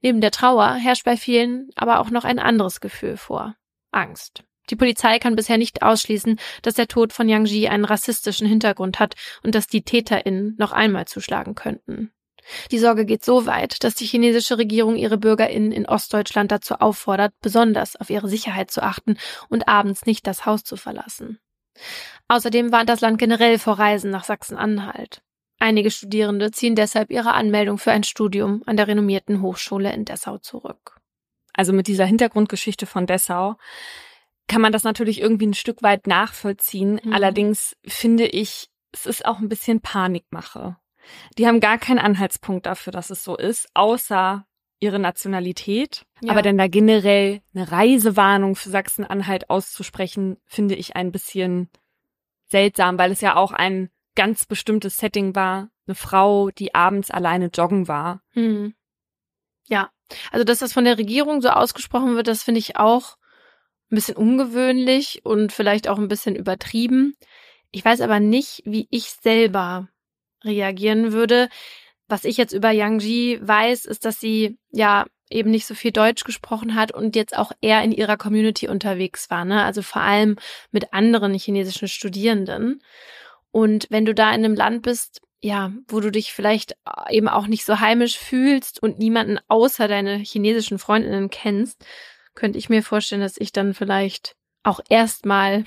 [0.00, 3.56] Neben der Trauer herrscht bei vielen aber auch noch ein anderes Gefühl vor.
[3.90, 4.44] Angst.
[4.70, 9.00] Die Polizei kann bisher nicht ausschließen, dass der Tod von Yang Ji einen rassistischen Hintergrund
[9.00, 12.12] hat und dass die TäterInnen noch einmal zuschlagen könnten.
[12.70, 17.34] Die Sorge geht so weit, dass die chinesische Regierung ihre BürgerInnen in Ostdeutschland dazu auffordert,
[17.42, 21.38] besonders auf ihre Sicherheit zu achten und abends nicht das Haus zu verlassen.
[22.28, 25.22] Außerdem warnt das Land generell vor Reisen nach Sachsen-Anhalt.
[25.58, 30.38] Einige Studierende ziehen deshalb ihre Anmeldung für ein Studium an der renommierten Hochschule in Dessau
[30.38, 30.96] zurück.
[31.52, 33.56] Also mit dieser Hintergrundgeschichte von Dessau
[34.50, 37.00] kann man das natürlich irgendwie ein Stück weit nachvollziehen.
[37.04, 37.12] Mhm.
[37.12, 40.76] Allerdings finde ich, es ist auch ein bisschen Panikmache.
[41.38, 44.44] Die haben gar keinen Anhaltspunkt dafür, dass es so ist, außer
[44.80, 46.04] ihre Nationalität.
[46.20, 46.32] Ja.
[46.32, 51.70] Aber dann da generell eine Reisewarnung für Sachsen-Anhalt auszusprechen, finde ich ein bisschen
[52.48, 55.70] seltsam, weil es ja auch ein ganz bestimmtes Setting war.
[55.86, 58.22] Eine Frau, die abends alleine joggen war.
[58.30, 58.74] Hm.
[59.68, 59.90] Ja,
[60.32, 63.16] also dass das von der Regierung so ausgesprochen wird, das finde ich auch
[63.90, 67.14] ein bisschen ungewöhnlich und vielleicht auch ein bisschen übertrieben.
[67.72, 69.88] Ich weiß aber nicht, wie ich selber
[70.44, 71.48] reagieren würde.
[72.08, 75.92] Was ich jetzt über Yang Ji weiß, ist, dass sie ja eben nicht so viel
[75.92, 79.62] Deutsch gesprochen hat und jetzt auch eher in ihrer Community unterwegs war, ne?
[79.62, 80.36] Also vor allem
[80.72, 82.82] mit anderen chinesischen Studierenden.
[83.52, 86.76] Und wenn du da in einem Land bist, ja, wo du dich vielleicht
[87.10, 91.84] eben auch nicht so heimisch fühlst und niemanden außer deine chinesischen Freundinnen kennst,
[92.40, 95.64] könnte ich mir vorstellen, dass ich dann vielleicht auch erstmal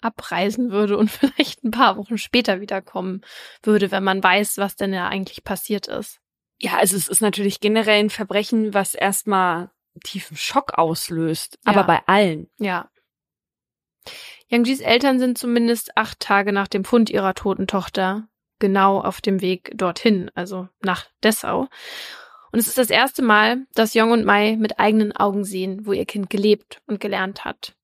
[0.00, 3.22] abreisen würde und vielleicht ein paar Wochen später wiederkommen
[3.62, 6.20] würde, wenn man weiß, was denn ja eigentlich passiert ist.
[6.58, 9.70] Ja, also es ist natürlich generell ein Verbrechen, was erstmal
[10.04, 11.72] tiefen Schock auslöst, ja.
[11.72, 12.48] aber bei allen.
[12.58, 12.88] Ja.
[14.48, 18.28] Yang Jis Eltern sind zumindest acht Tage nach dem Fund ihrer toten Tochter
[18.60, 21.68] genau auf dem Weg dorthin, also nach Dessau.
[22.56, 25.92] Und es ist das erste Mal, dass Jong und Mai mit eigenen Augen sehen, wo
[25.92, 27.74] ihr Kind gelebt und gelernt hat.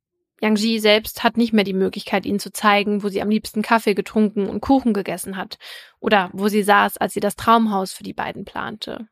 [0.40, 3.61] Yang Ji selbst hat nicht mehr die Möglichkeit, ihnen zu zeigen, wo sie am liebsten
[3.61, 5.58] Kaffee getrunken und Kuchen gegessen hat
[6.00, 9.08] oder wo sie saß, als sie das Traumhaus für die beiden plante.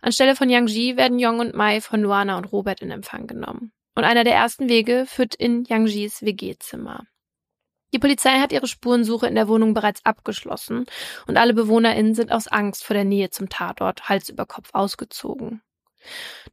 [0.00, 3.70] Anstelle von Yang Ji werden Yong und Mai von Luana und Robert in Empfang genommen.
[3.94, 7.04] Und einer der ersten Wege führt in Yang Jis WG-Zimmer.
[7.94, 10.84] Die Polizei hat ihre Spurensuche in der Wohnung bereits abgeschlossen
[11.28, 15.62] und alle BewohnerInnen sind aus Angst vor der Nähe zum Tatort Hals über Kopf ausgezogen.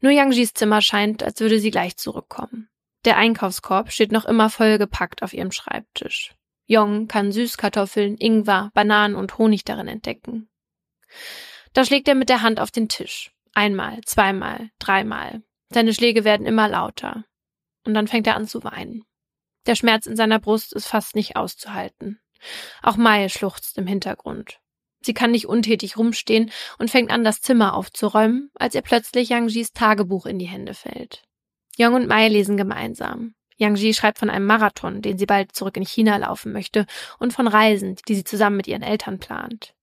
[0.01, 2.69] Nur Yang Jis Zimmer scheint, als würde sie gleich zurückkommen.
[3.05, 6.35] Der Einkaufskorb steht noch immer vollgepackt auf ihrem Schreibtisch.
[6.67, 10.47] Jong kann Süßkartoffeln, Ingwer, Bananen und Honig darin entdecken.
[11.73, 13.31] Da schlägt er mit der Hand auf den Tisch.
[13.55, 15.41] Einmal, zweimal, dreimal.
[15.73, 17.25] Seine Schläge werden immer lauter.
[17.83, 19.05] Und dann fängt er an zu weinen.
[19.65, 22.19] Der Schmerz in seiner Brust ist fast nicht auszuhalten.
[22.81, 24.59] Auch Mai schluchzt im Hintergrund.
[25.01, 29.73] Sie kann nicht untätig rumstehen und fängt an, das Zimmer aufzuräumen, als ihr plötzlich Yangjis
[29.73, 31.23] Tagebuch in die Hände fällt.
[31.79, 33.33] Young und Mai lesen gemeinsam.
[33.57, 36.85] Yang Ji schreibt von einem Marathon, den sie bald zurück in China laufen möchte,
[37.19, 39.75] und von Reisen, die sie zusammen mit ihren Eltern plant.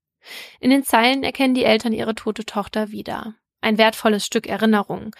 [0.60, 3.34] In den Zeilen erkennen die Eltern ihre tote Tochter wieder.
[3.60, 5.14] Ein wertvolles Stück Erinnerung.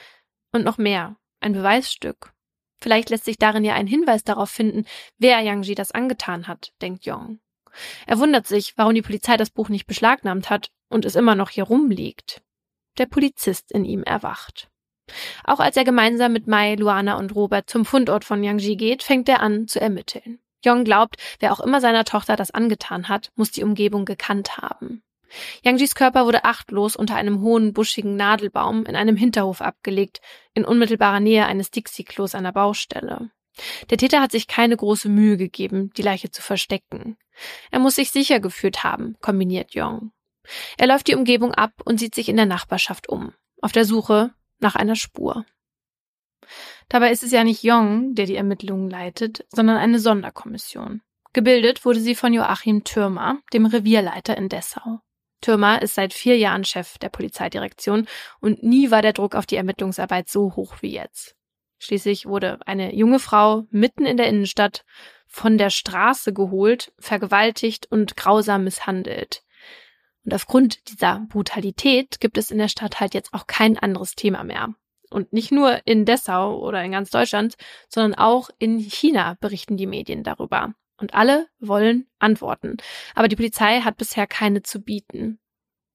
[0.52, 1.16] Und noch mehr.
[1.40, 2.32] Ein Beweisstück.
[2.80, 4.84] Vielleicht lässt sich darin ja ein Hinweis darauf finden,
[5.18, 7.40] wer Yang Ji das angetan hat, denkt Yong.
[8.06, 11.50] Er wundert sich, warum die Polizei das Buch nicht beschlagnahmt hat und es immer noch
[11.50, 12.42] hier rumliegt.
[12.98, 14.68] Der Polizist in ihm erwacht.
[15.44, 19.28] Auch als er gemeinsam mit Mai, Luana und Robert zum Fundort von Yangji geht, fängt
[19.28, 20.40] er an zu ermitteln.
[20.64, 25.02] Jong glaubt, wer auch immer seiner Tochter das angetan hat, muss die Umgebung gekannt haben.
[25.62, 30.20] Yangjis Körper wurde achtlos unter einem hohen, buschigen Nadelbaum in einem Hinterhof abgelegt,
[30.54, 33.30] in unmittelbarer Nähe eines Dixie-Klos einer Baustelle.
[33.90, 37.16] Der Täter hat sich keine große Mühe gegeben, die Leiche zu verstecken.
[37.70, 40.12] Er muss sich sicher gefühlt haben, kombiniert Jong.
[40.76, 44.32] Er läuft die Umgebung ab und sieht sich in der Nachbarschaft um, auf der Suche
[44.60, 45.44] nach einer Spur.
[46.88, 51.02] Dabei ist es ja nicht Jong, der die Ermittlungen leitet, sondern eine Sonderkommission.
[51.34, 55.00] Gebildet wurde sie von Joachim Türmer, dem Revierleiter in Dessau.
[55.40, 58.06] Türmer ist seit vier Jahren Chef der Polizeidirektion
[58.40, 61.36] und nie war der Druck auf die Ermittlungsarbeit so hoch wie jetzt.
[61.78, 64.84] Schließlich wurde eine junge Frau mitten in der Innenstadt
[65.26, 69.42] von der Straße geholt, vergewaltigt und grausam misshandelt.
[70.24, 74.42] Und aufgrund dieser Brutalität gibt es in der Stadt halt jetzt auch kein anderes Thema
[74.42, 74.74] mehr.
[75.10, 77.54] Und nicht nur in Dessau oder in ganz Deutschland,
[77.88, 80.74] sondern auch in China berichten die Medien darüber.
[80.98, 82.76] Und alle wollen Antworten.
[83.14, 85.38] Aber die Polizei hat bisher keine zu bieten.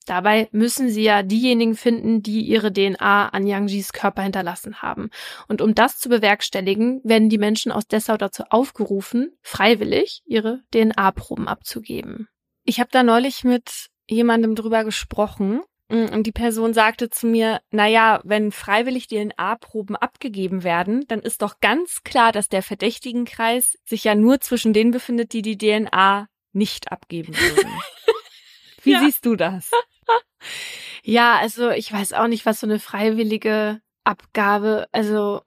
[0.05, 5.09] Dabei müssen sie ja diejenigen finden, die ihre DNA an Yangjis Körper hinterlassen haben.
[5.47, 11.47] Und um das zu bewerkstelligen, werden die Menschen aus Dessau dazu aufgerufen, freiwillig ihre DNA-Proben
[11.47, 12.27] abzugeben.
[12.65, 17.87] Ich habe da neulich mit jemandem drüber gesprochen und die Person sagte zu mir, na
[17.87, 24.03] ja, wenn freiwillig DNA-Proben abgegeben werden, dann ist doch ganz klar, dass der Verdächtigenkreis sich
[24.03, 27.69] ja nur zwischen denen befindet, die die DNA nicht abgeben würden.
[28.83, 28.99] Wie ja.
[28.99, 29.71] siehst du das?
[31.03, 35.41] ja, also ich weiß auch nicht, was so eine freiwillige Abgabe, also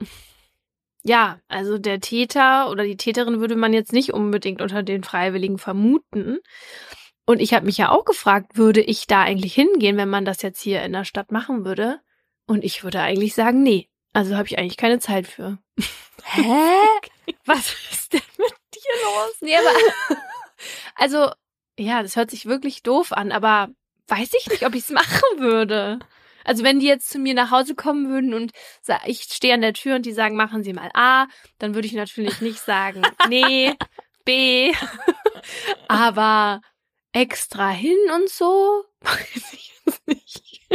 [1.02, 5.58] ja, also der Täter oder die Täterin würde man jetzt nicht unbedingt unter den Freiwilligen
[5.58, 6.38] vermuten.
[7.26, 10.42] Und ich habe mich ja auch gefragt, würde ich da eigentlich hingehen, wenn man das
[10.42, 12.00] jetzt hier in der Stadt machen würde?
[12.46, 13.88] Und ich würde eigentlich sagen, nee.
[14.12, 15.58] Also habe ich eigentlich keine Zeit für.
[16.22, 16.44] Hä?
[17.44, 19.36] Was ist denn mit dir los?
[19.40, 20.16] Nee, aber
[20.94, 21.30] also
[21.78, 23.68] ja, das hört sich wirklich doof an, aber
[24.06, 25.98] weiß ich nicht, ob ich es machen würde.
[26.44, 28.52] Also wenn die jetzt zu mir nach Hause kommen würden und
[29.04, 31.26] ich stehe an der Tür und die sagen, machen Sie mal A,
[31.58, 33.74] dann würde ich natürlich nicht sagen, nee,
[34.24, 34.72] B.
[35.88, 36.60] aber
[37.16, 38.84] extra hin und so?
[39.00, 40.68] Weiß ich jetzt nicht.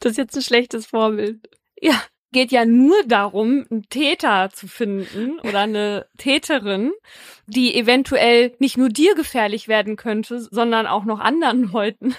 [0.00, 1.50] Das ist jetzt ein schlechtes Vorbild.
[1.80, 2.00] Ja,
[2.32, 6.92] geht ja nur darum, einen Täter zu finden oder eine Täterin,
[7.46, 12.14] die eventuell nicht nur dir gefährlich werden könnte, sondern auch noch anderen Leuten.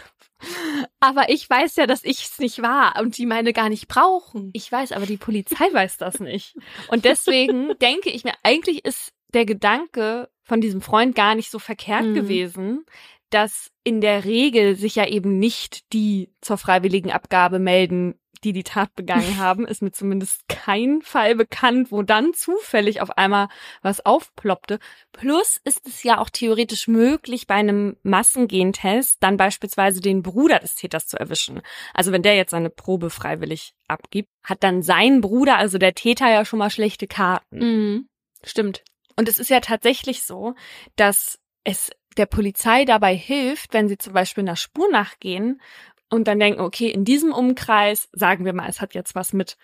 [1.00, 4.52] Aber ich weiß ja, dass ich es nicht war und die meine gar nicht brauchen.
[4.54, 6.56] Ich weiß, aber die Polizei weiß das nicht.
[6.90, 11.60] Und deswegen denke ich mir, eigentlich ist der Gedanke von diesem Freund gar nicht so
[11.60, 12.14] verkehrt mhm.
[12.14, 12.86] gewesen,
[13.30, 18.64] dass in der Regel sich ja eben nicht die zur freiwilligen Abgabe melden, die die
[18.64, 23.48] Tat begangen haben, ist mir zumindest kein Fall bekannt, wo dann zufällig auf einmal
[23.82, 24.80] was aufploppte.
[25.12, 30.76] Plus ist es ja auch theoretisch möglich, bei einem Massengentest dann beispielsweise den Bruder des
[30.76, 31.62] Täters zu erwischen.
[31.94, 36.30] Also wenn der jetzt seine Probe freiwillig abgibt, hat dann sein Bruder, also der Täter,
[36.30, 37.60] ja schon mal schlechte Karten.
[37.60, 38.10] Mhm.
[38.44, 38.84] Stimmt.
[39.16, 40.54] Und es ist ja tatsächlich so,
[40.96, 45.62] dass es der Polizei dabei hilft, wenn sie zum Beispiel einer Spur nachgehen
[46.10, 49.58] und dann denken, okay, in diesem Umkreis, sagen wir mal, es hat jetzt was mit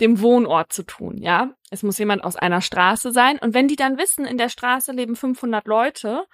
[0.00, 1.54] dem Wohnort zu tun, ja.
[1.70, 3.38] Es muss jemand aus einer Straße sein.
[3.38, 6.24] Und wenn die dann wissen, in der Straße leben 500 Leute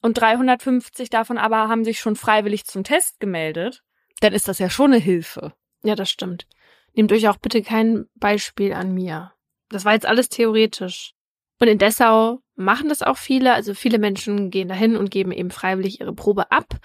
[0.00, 3.82] und 350 davon aber haben sich schon freiwillig zum Test gemeldet,
[4.20, 5.54] dann ist das ja schon eine Hilfe.
[5.84, 6.46] Ja, das stimmt.
[6.94, 9.32] Nehmt euch auch bitte kein Beispiel an mir.
[9.68, 11.14] Das war jetzt alles theoretisch.
[11.62, 13.52] Und in Dessau machen das auch viele.
[13.52, 16.80] Also viele Menschen gehen dahin und geben eben freiwillig ihre Probe ab.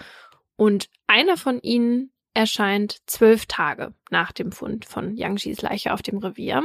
[0.55, 6.19] Und einer von ihnen erscheint zwölf Tage nach dem Fund von Yangshis Leiche auf dem
[6.19, 6.61] Revier.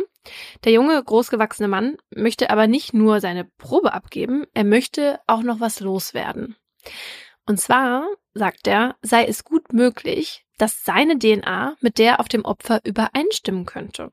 [0.65, 5.61] Der junge, großgewachsene Mann möchte aber nicht nur seine Probe abgeben, er möchte auch noch
[5.61, 6.57] was loswerden.
[7.47, 12.45] Und zwar, sagt er, sei es gut möglich, dass seine DNA mit der auf dem
[12.45, 14.13] Opfer übereinstimmen könnte.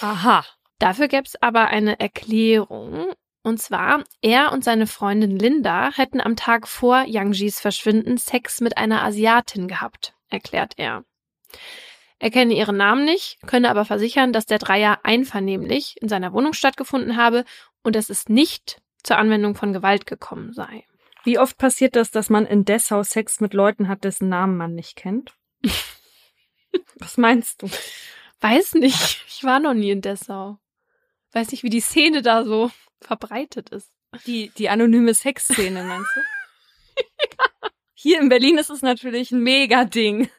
[0.00, 0.46] Aha.
[0.78, 3.12] Dafür gäbe es aber eine Erklärung.
[3.42, 8.76] Und zwar, er und seine Freundin Linda hätten am Tag vor Yangjis Verschwinden Sex mit
[8.76, 11.04] einer Asiatin gehabt, erklärt er.
[12.18, 16.52] Er kenne ihren Namen nicht, könne aber versichern, dass der Dreier einvernehmlich in seiner Wohnung
[16.52, 17.44] stattgefunden habe
[17.82, 20.84] und dass es nicht zur Anwendung von Gewalt gekommen sei.
[21.24, 24.74] Wie oft passiert das, dass man in Dessau Sex mit Leuten hat, dessen Namen man
[24.74, 25.34] nicht kennt?
[26.96, 27.70] Was meinst du?
[28.40, 29.24] Weiß nicht.
[29.28, 30.58] Ich war noch nie in Dessau
[31.32, 33.90] weiß nicht, wie die Szene da so verbreitet ist.
[34.26, 36.20] Die, die anonyme Sexszene, meinst du?
[37.38, 37.70] ja.
[37.94, 40.30] Hier in Berlin ist es natürlich ein Mega-Ding.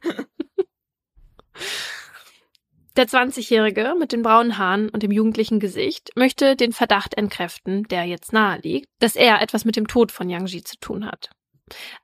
[2.95, 8.05] Der 20-Jährige mit den braunen Haaren und dem jugendlichen Gesicht möchte den Verdacht entkräften, der
[8.05, 11.29] jetzt nahe liegt, dass er etwas mit dem Tod von Yang Ji zu tun hat.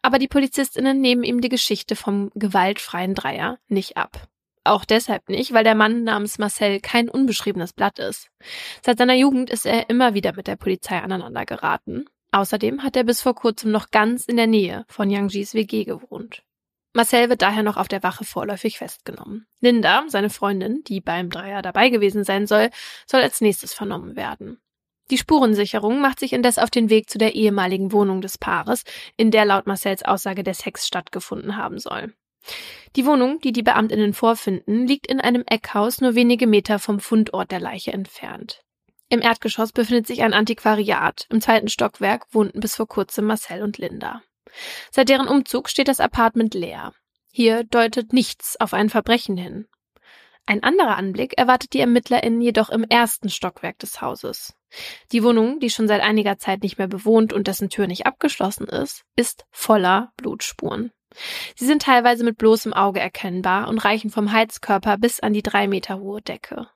[0.01, 4.27] Aber die Polizistinnen nehmen ihm die Geschichte vom gewaltfreien Dreier nicht ab.
[4.65, 8.31] Auch deshalb nicht, weil der Mann namens Marcel kein unbeschriebenes Blatt ist.
[8.83, 12.05] Seit seiner Jugend ist er immer wieder mit der Polizei aneinander geraten.
[12.31, 15.83] Außerdem hat er bis vor kurzem noch ganz in der Nähe von Yang Jis WG
[15.83, 16.41] gewohnt.
[16.93, 19.45] Marcel wird daher noch auf der Wache vorläufig festgenommen.
[19.61, 22.71] Linda, seine Freundin, die beim Dreier dabei gewesen sein soll,
[23.05, 24.59] soll als nächstes vernommen werden.
[25.11, 28.83] Die Spurensicherung macht sich indes auf den Weg zu der ehemaligen Wohnung des Paares,
[29.15, 32.15] in der laut Marcells Aussage der Sex stattgefunden haben soll.
[32.95, 37.51] Die Wohnung, die die Beamtinnen vorfinden, liegt in einem Eckhaus nur wenige Meter vom Fundort
[37.51, 38.61] der Leiche entfernt.
[39.09, 41.27] Im Erdgeschoss befindet sich ein Antiquariat.
[41.29, 44.21] Im zweiten Stockwerk wohnten bis vor kurzem Marcel und Linda.
[44.91, 46.93] Seit deren Umzug steht das Apartment leer.
[47.31, 49.67] Hier deutet nichts auf ein Verbrechen hin.
[50.47, 54.53] Ein anderer Anblick erwartet die ErmittlerInnen jedoch im ersten Stockwerk des Hauses.
[55.11, 58.67] Die Wohnung, die schon seit einiger Zeit nicht mehr bewohnt und dessen Tür nicht abgeschlossen
[58.67, 60.91] ist, ist voller Blutspuren.
[61.55, 65.67] Sie sind teilweise mit bloßem Auge erkennbar und reichen vom Heizkörper bis an die drei
[65.67, 66.67] Meter hohe Decke.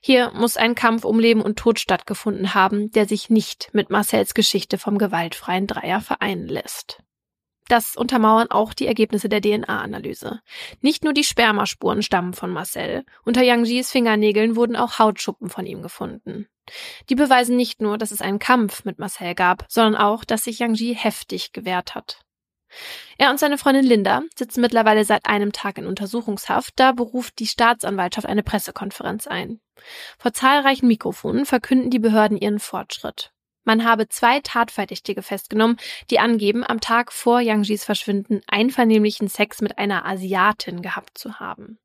[0.00, 4.34] Hier muss ein Kampf um Leben und Tod stattgefunden haben, der sich nicht mit Marcells
[4.34, 7.02] Geschichte vom gewaltfreien Dreier vereinen lässt.
[7.68, 10.40] Das untermauern auch die Ergebnisse der DNA-Analyse.
[10.80, 13.04] Nicht nur die Spermaspuren stammen von Marcel.
[13.24, 16.48] Unter Yang Jis Fingernägeln wurden auch Hautschuppen von ihm gefunden.
[17.08, 20.58] Die beweisen nicht nur, dass es einen Kampf mit Marcel gab, sondern auch, dass sich
[20.58, 22.22] Yang Ji heftig gewehrt hat.
[23.18, 27.46] Er und seine Freundin Linda sitzen mittlerweile seit einem Tag in Untersuchungshaft, da beruft die
[27.46, 29.60] Staatsanwaltschaft eine Pressekonferenz ein.
[30.18, 33.32] Vor zahlreichen Mikrofonen verkünden die Behörden ihren Fortschritt.
[33.64, 35.76] Man habe zwei Tatverdächtige festgenommen,
[36.10, 41.78] die angeben, am Tag vor Yangjis Verschwinden einvernehmlichen Sex mit einer Asiatin gehabt zu haben.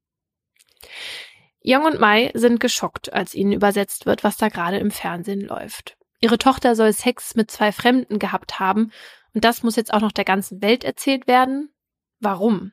[1.64, 5.98] Young und Mai sind geschockt, als ihnen übersetzt wird, was da gerade im Fernsehen läuft.
[6.22, 8.92] Ihre Tochter soll Sex mit zwei Fremden gehabt haben
[9.36, 11.70] und das muss jetzt auch noch der ganzen Welt erzählt werden.
[12.20, 12.72] Warum?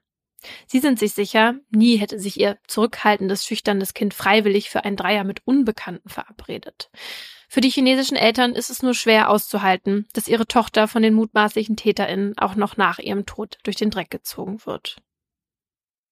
[0.66, 5.24] Sie sind sich sicher, nie hätte sich ihr zurückhaltendes, schüchternes Kind freiwillig für ein Dreier
[5.24, 6.90] mit Unbekannten verabredet.
[7.48, 11.76] Für die chinesischen Eltern ist es nur schwer auszuhalten, dass ihre Tochter von den mutmaßlichen
[11.76, 14.96] TäterInnen auch noch nach ihrem Tod durch den Dreck gezogen wird.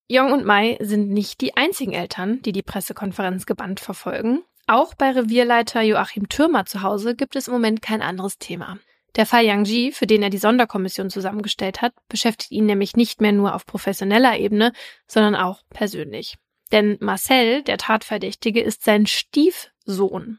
[0.09, 4.43] Yong und Mai sind nicht die einzigen Eltern, die die Pressekonferenz gebannt verfolgen.
[4.67, 8.79] Auch bei Revierleiter Joachim Türmer zu Hause gibt es im Moment kein anderes Thema.
[9.17, 13.21] Der Fall Yang Ji, für den er die Sonderkommission zusammengestellt hat, beschäftigt ihn nämlich nicht
[13.21, 14.73] mehr nur auf professioneller Ebene,
[15.07, 16.37] sondern auch persönlich.
[16.73, 20.39] Denn Marcel, der Tatverdächtige, ist sein Stiefsohn.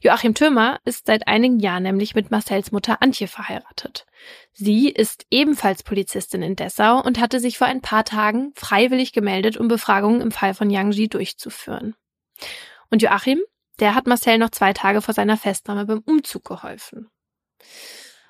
[0.00, 4.06] Joachim Thürmer ist seit einigen Jahren nämlich mit Marcells Mutter Antje verheiratet.
[4.52, 9.56] Sie ist ebenfalls Polizistin in Dessau und hatte sich vor ein paar Tagen freiwillig gemeldet,
[9.56, 11.94] um Befragungen im Fall von Yang Ji durchzuführen.
[12.90, 13.40] Und Joachim,
[13.80, 17.08] der hat Marcel noch zwei Tage vor seiner Festnahme beim Umzug geholfen.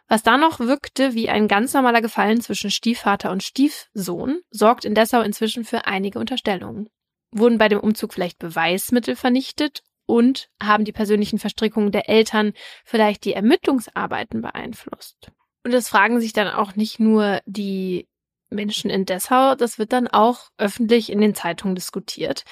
[0.08, 4.94] Was da noch wirkte wie ein ganz normaler Gefallen zwischen Stiefvater und Stiefsohn, sorgt in
[4.94, 6.88] Dessau inzwischen für einige Unterstellungen.
[7.32, 12.52] Wurden bei dem Umzug vielleicht Beweismittel vernichtet und haben die persönlichen Verstrickungen der Eltern
[12.84, 15.32] vielleicht die Ermittlungsarbeiten beeinflusst?
[15.64, 18.08] Und das fragen sich dann auch nicht nur die
[18.48, 22.44] Menschen in Dessau, das wird dann auch öffentlich in den Zeitungen diskutiert.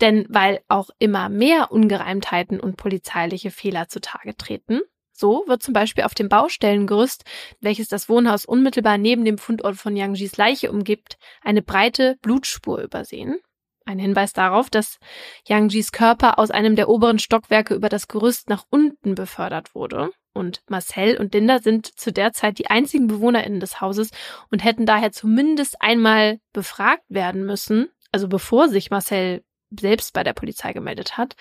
[0.00, 4.80] Denn weil auch immer mehr Ungereimtheiten und polizeiliche Fehler zutage treten,
[5.18, 7.24] so wird zum Beispiel auf dem Baustellengerüst,
[7.60, 13.38] welches das Wohnhaus unmittelbar neben dem Fundort von Yangjis Leiche umgibt, eine breite Blutspur übersehen.
[13.84, 14.98] Ein Hinweis darauf, dass
[15.46, 20.10] Yangjis Körper aus einem der oberen Stockwerke über das Gerüst nach unten befördert wurde.
[20.32, 24.10] Und Marcel und Linda sind zu der Zeit die einzigen BewohnerInnen des Hauses
[24.50, 30.32] und hätten daher zumindest einmal befragt werden müssen, also bevor sich Marcel selbst bei der
[30.32, 31.36] Polizei gemeldet hat.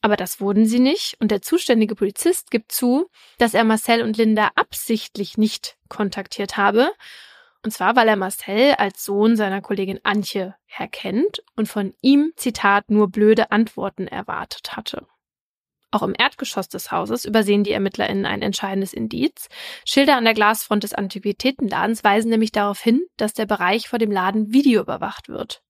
[0.00, 4.16] Aber das wurden sie nicht und der zuständige Polizist gibt zu, dass er Marcel und
[4.16, 6.90] Linda absichtlich nicht kontaktiert habe
[7.66, 12.92] und zwar, weil er Marcel als Sohn seiner Kollegin Antje erkennt und von ihm, Zitat,
[12.92, 15.04] nur blöde Antworten erwartet hatte.
[15.90, 19.48] Auch im Erdgeschoss des Hauses übersehen die ErmittlerInnen ein entscheidendes Indiz.
[19.84, 24.12] Schilder an der Glasfront des Antiquitätenladens weisen nämlich darauf hin, dass der Bereich vor dem
[24.12, 25.64] Laden videoüberwacht wird.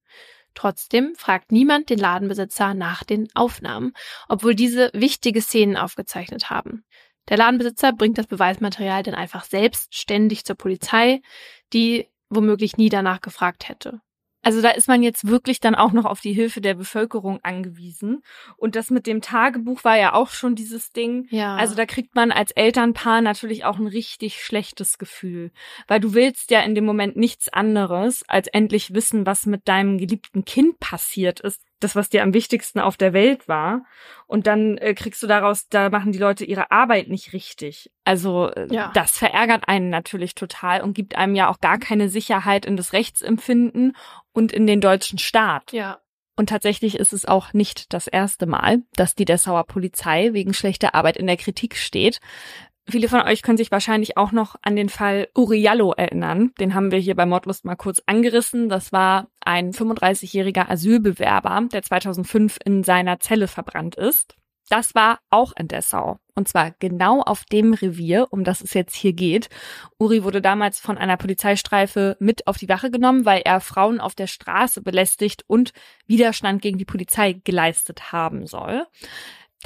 [0.56, 3.92] Trotzdem fragt niemand den Ladenbesitzer nach den Aufnahmen,
[4.26, 6.84] obwohl diese wichtige Szenen aufgezeichnet haben.
[7.28, 11.20] Der Ladenbesitzer bringt das Beweismaterial dann einfach selbstständig zur Polizei,
[11.72, 14.00] die womöglich nie danach gefragt hätte.
[14.46, 18.22] Also da ist man jetzt wirklich dann auch noch auf die Hilfe der Bevölkerung angewiesen.
[18.56, 21.26] Und das mit dem Tagebuch war ja auch schon dieses Ding.
[21.30, 21.56] Ja.
[21.56, 25.50] Also da kriegt man als Elternpaar natürlich auch ein richtig schlechtes Gefühl.
[25.88, 29.98] Weil du willst ja in dem Moment nichts anderes, als endlich wissen, was mit deinem
[29.98, 31.60] geliebten Kind passiert ist.
[31.80, 33.84] Das, was dir am wichtigsten auf der Welt war.
[34.26, 37.90] Und dann äh, kriegst du daraus, da machen die Leute ihre Arbeit nicht richtig.
[38.04, 38.90] Also äh, ja.
[38.94, 42.92] das verärgert einen natürlich total und gibt einem ja auch gar keine Sicherheit in das
[42.92, 43.96] Rechtsempfinden
[44.32, 45.72] und in den deutschen Staat.
[45.72, 46.00] Ja.
[46.36, 50.94] Und tatsächlich ist es auch nicht das erste Mal, dass die Dessauer Polizei wegen schlechter
[50.94, 52.20] Arbeit in der Kritik steht.
[52.88, 56.52] Viele von euch können sich wahrscheinlich auch noch an den Fall Uriallo erinnern.
[56.60, 58.68] Den haben wir hier bei Mordlust mal kurz angerissen.
[58.68, 64.36] Das war ein 35-jähriger Asylbewerber, der 2005 in seiner Zelle verbrannt ist.
[64.68, 66.18] Das war auch in Dessau.
[66.34, 69.48] Und zwar genau auf dem Revier, um das es jetzt hier geht.
[69.98, 74.14] Uri wurde damals von einer Polizeistreife mit auf die Wache genommen, weil er Frauen auf
[74.14, 75.72] der Straße belästigt und
[76.06, 78.86] Widerstand gegen die Polizei geleistet haben soll.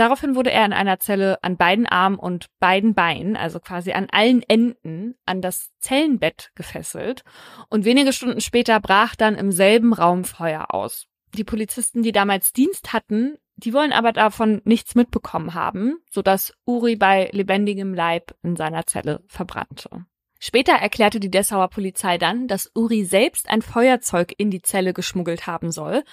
[0.01, 4.07] Daraufhin wurde er in einer Zelle an beiden Armen und beiden Beinen, also quasi an
[4.11, 7.23] allen Enden, an das Zellenbett gefesselt.
[7.69, 11.07] Und wenige Stunden später brach dann im selben Raum Feuer aus.
[11.35, 16.97] Die Polizisten, die damals Dienst hatten, die wollen aber davon nichts mitbekommen haben, sodass Uri
[16.97, 20.07] bei lebendigem Leib in seiner Zelle verbrannte.
[20.39, 25.47] Später erklärte die Dessauer Polizei dann, dass Uri selbst ein Feuerzeug in die Zelle geschmuggelt
[25.47, 26.05] haben soll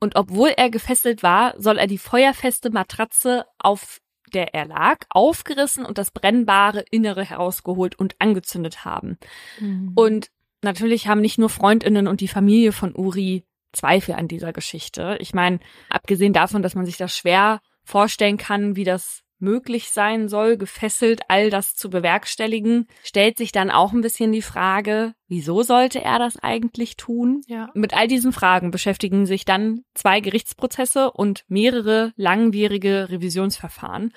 [0.00, 4.00] und obwohl er gefesselt war, soll er die feuerfeste Matratze, auf
[4.32, 9.18] der er lag, aufgerissen und das brennbare Innere herausgeholt und angezündet haben.
[9.58, 9.92] Mhm.
[9.94, 10.30] Und
[10.62, 15.18] natürlich haben nicht nur Freundinnen und die Familie von Uri Zweifel an dieser Geschichte.
[15.20, 20.28] Ich meine, abgesehen davon, dass man sich das schwer vorstellen kann, wie das möglich sein
[20.28, 25.62] soll, gefesselt all das zu bewerkstelligen, stellt sich dann auch ein bisschen die Frage, wieso
[25.62, 27.42] sollte er das eigentlich tun?
[27.46, 27.70] Ja.
[27.74, 34.12] Mit all diesen Fragen beschäftigen sich dann zwei Gerichtsprozesse und mehrere langwierige Revisionsverfahren.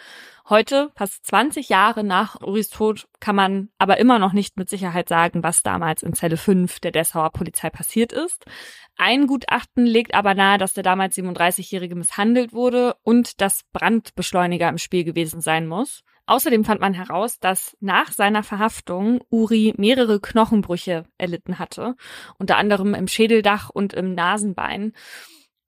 [0.49, 5.07] Heute, fast 20 Jahre nach Uris Tod, kann man aber immer noch nicht mit Sicherheit
[5.07, 8.43] sagen, was damals in Zelle 5 der Dessauer Polizei passiert ist.
[8.97, 14.77] Ein Gutachten legt aber nahe, dass der damals 37-Jährige misshandelt wurde und dass Brandbeschleuniger im
[14.77, 16.03] Spiel gewesen sein muss.
[16.27, 21.95] Außerdem fand man heraus, dass nach seiner Verhaftung Uri mehrere Knochenbrüche erlitten hatte,
[22.37, 24.93] unter anderem im Schädeldach und im Nasenbein.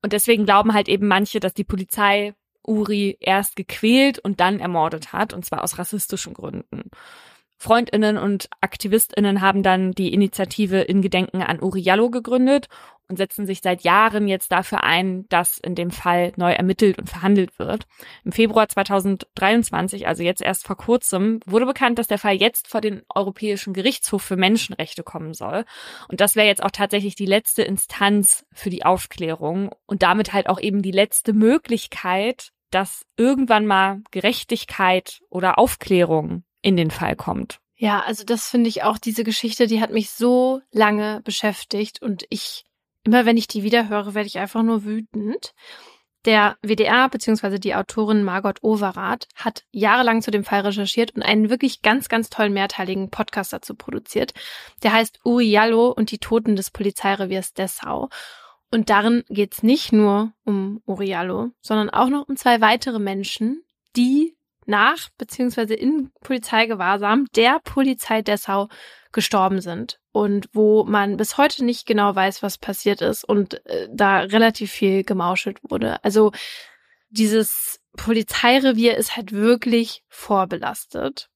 [0.02, 2.34] Und deswegen glauben halt eben manche, dass die Polizei
[2.66, 6.90] Uri erst gequält und dann ermordet hat, und zwar aus rassistischen Gründen.
[7.56, 12.68] Freundinnen und Aktivistinnen haben dann die Initiative in Gedenken an Uriallo gegründet
[13.08, 17.08] und setzen sich seit Jahren jetzt dafür ein, dass in dem Fall neu ermittelt und
[17.08, 17.84] verhandelt wird.
[18.24, 22.80] Im Februar 2023, also jetzt erst vor kurzem, wurde bekannt, dass der Fall jetzt vor
[22.80, 25.64] den Europäischen Gerichtshof für Menschenrechte kommen soll.
[26.08, 30.48] Und das wäre jetzt auch tatsächlich die letzte Instanz für die Aufklärung und damit halt
[30.48, 37.60] auch eben die letzte Möglichkeit, dass irgendwann mal Gerechtigkeit oder Aufklärung in den Fall kommt.
[37.76, 42.24] Ja, also das finde ich auch, diese Geschichte, die hat mich so lange beschäftigt und
[42.30, 42.64] ich,
[43.04, 45.54] immer wenn ich die wiederhöre, werde ich einfach nur wütend.
[46.24, 47.58] Der WDR bzw.
[47.58, 52.30] die Autorin Margot Overath hat jahrelang zu dem Fall recherchiert und einen wirklich ganz, ganz
[52.30, 54.32] tollen mehrteiligen Podcast dazu produziert.
[54.82, 58.08] Der heißt Uriallo und die Toten des Polizeireviers Dessau.
[58.70, 63.62] Und darin geht's nicht nur um Uriallo, sondern auch noch um zwei weitere Menschen,
[63.94, 64.34] die
[64.64, 68.68] nach beziehungsweise in Polizeigewahrsam der Polizei Dessau
[69.12, 73.88] gestorben sind und wo man bis heute nicht genau weiß, was passiert ist und äh,
[73.90, 76.02] da relativ viel gemauschelt wurde.
[76.04, 76.30] Also
[77.10, 81.30] dieses Polizeirevier ist halt wirklich vorbelastet.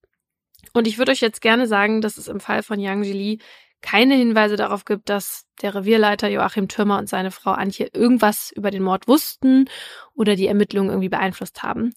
[0.75, 3.41] Und ich würde euch jetzt gerne sagen, dass es im Fall von Yang Jili
[3.81, 8.71] keine Hinweise darauf gibt, dass der Revierleiter Joachim Türmer und seine Frau Antje irgendwas über
[8.71, 9.69] den Mord wussten
[10.15, 11.95] oder die Ermittlungen irgendwie beeinflusst haben.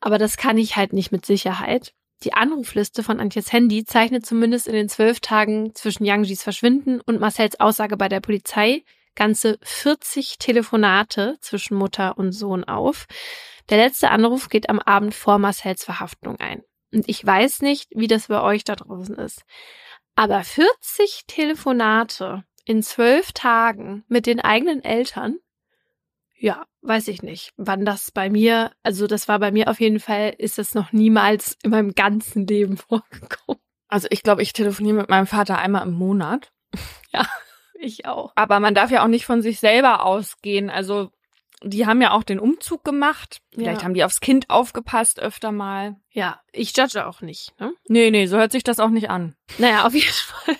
[0.00, 1.94] Aber das kann ich halt nicht mit Sicherheit.
[2.24, 7.20] Die Anrufliste von Antjes Handy zeichnet zumindest in den zwölf Tagen zwischen Yangjis Verschwinden und
[7.20, 8.82] Marcells Aussage bei der Polizei
[9.14, 13.06] ganze 40 Telefonate zwischen Mutter und Sohn auf.
[13.68, 16.62] Der letzte Anruf geht am Abend vor Marcells Verhaftung ein.
[16.92, 19.42] Und ich weiß nicht, wie das bei euch da draußen ist.
[20.14, 25.38] Aber 40 Telefonate in zwölf Tagen mit den eigenen Eltern,
[26.38, 30.00] ja, weiß ich nicht, wann das bei mir, also das war bei mir auf jeden
[30.00, 33.60] Fall, ist das noch niemals in meinem ganzen Leben vorgekommen.
[33.88, 36.52] Also ich glaube, ich telefoniere mit meinem Vater einmal im Monat.
[37.10, 37.26] Ja,
[37.80, 38.32] ich auch.
[38.34, 40.68] Aber man darf ja auch nicht von sich selber ausgehen.
[40.68, 41.10] Also
[41.62, 43.40] die haben ja auch den Umzug gemacht.
[43.50, 43.84] Vielleicht ja.
[43.84, 45.96] haben die aufs Kind aufgepasst öfter mal.
[46.10, 47.58] Ja, ich judge auch nicht.
[47.58, 47.72] Ne?
[47.88, 49.36] Nee, nee, so hört sich das auch nicht an.
[49.56, 50.56] Naja, auf jeden Fall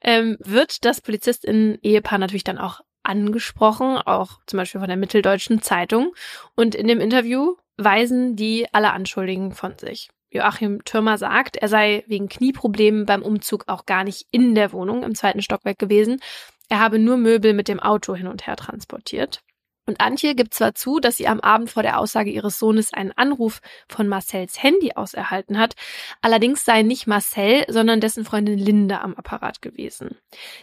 [0.00, 6.14] ähm, wird das Polizistinnen-Ehepaar natürlich dann auch angesprochen, auch zum Beispiel von der Mitteldeutschen Zeitung.
[6.56, 10.10] Und in dem Interview weisen die alle Anschuldigen von sich.
[10.30, 15.04] Joachim Türmer sagt, er sei wegen Knieproblemen beim Umzug auch gar nicht in der Wohnung
[15.04, 16.20] im zweiten Stockwerk gewesen.
[16.68, 19.42] Er habe nur Möbel mit dem Auto hin und her transportiert.
[19.86, 23.12] Und Antje gibt zwar zu, dass sie am Abend vor der Aussage ihres Sohnes einen
[23.12, 25.74] Anruf von Marcells Handy aus erhalten hat,
[26.22, 30.16] allerdings sei nicht Marcel, sondern dessen Freundin Linda am Apparat gewesen.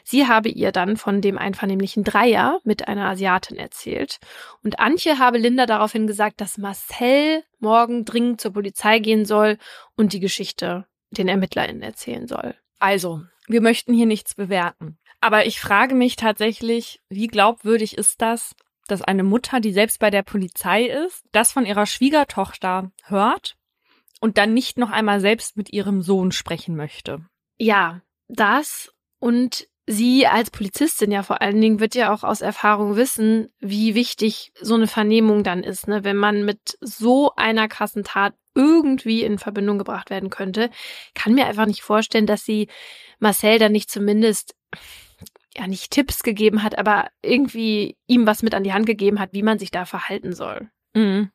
[0.04, 4.18] Sie habe ihr dann von dem einvernehmlichen Dreier mit einer Asiatin erzählt.
[4.64, 9.58] Und Antje habe Linda daraufhin gesagt, dass Marcel morgen dringend zur Polizei gehen soll
[9.96, 12.56] und die Geschichte den ErmittlerInnen erzählen soll.
[12.80, 14.98] Also, wir möchten hier nichts bewerten.
[15.20, 18.56] Aber ich frage mich tatsächlich, wie glaubwürdig ist das,
[18.92, 23.56] dass eine Mutter, die selbst bei der Polizei ist, das von ihrer Schwiegertochter hört
[24.20, 27.26] und dann nicht noch einmal selbst mit ihrem Sohn sprechen möchte?
[27.58, 32.96] Ja, das und sie als Polizistin ja vor allen Dingen wird ja auch aus Erfahrung
[32.96, 36.04] wissen, wie wichtig so eine Vernehmung dann ist, ne?
[36.04, 40.70] wenn man mit so einer krassen Tat irgendwie in Verbindung gebracht werden könnte,
[41.14, 42.68] kann mir einfach nicht vorstellen, dass sie
[43.20, 44.56] Marcel dann nicht zumindest
[45.56, 49.34] ja nicht Tipps gegeben hat, aber irgendwie ihm was mit an die Hand gegeben hat,
[49.34, 50.70] wie man sich da verhalten soll.
[50.94, 51.32] Mhm.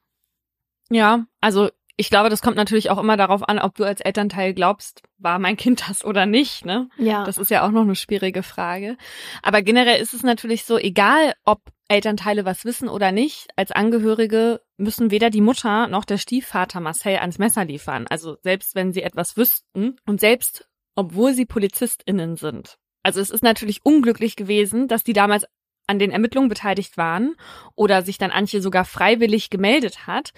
[0.91, 4.53] Ja, also ich glaube, das kommt natürlich auch immer darauf an, ob du als Elternteil
[4.53, 6.91] glaubst, war mein Kind das oder nicht, ne?
[6.99, 7.25] Ja.
[7.25, 8.99] Das ist ja auch noch eine schwierige Frage.
[9.43, 14.61] Aber generell ist es natürlich so, egal ob Elternteile was wissen oder nicht, als Angehörige
[14.77, 18.07] müssen weder die Mutter noch der Stiefvater Marcel ans Messer liefern.
[18.09, 22.79] Also selbst wenn sie etwas wüssten und selbst obwohl sie PolizistInnen sind.
[23.07, 25.47] Also es ist natürlich unglücklich gewesen, dass die damals
[25.87, 27.37] an den Ermittlungen beteiligt waren
[27.77, 30.33] oder sich dann Antje sogar freiwillig gemeldet hat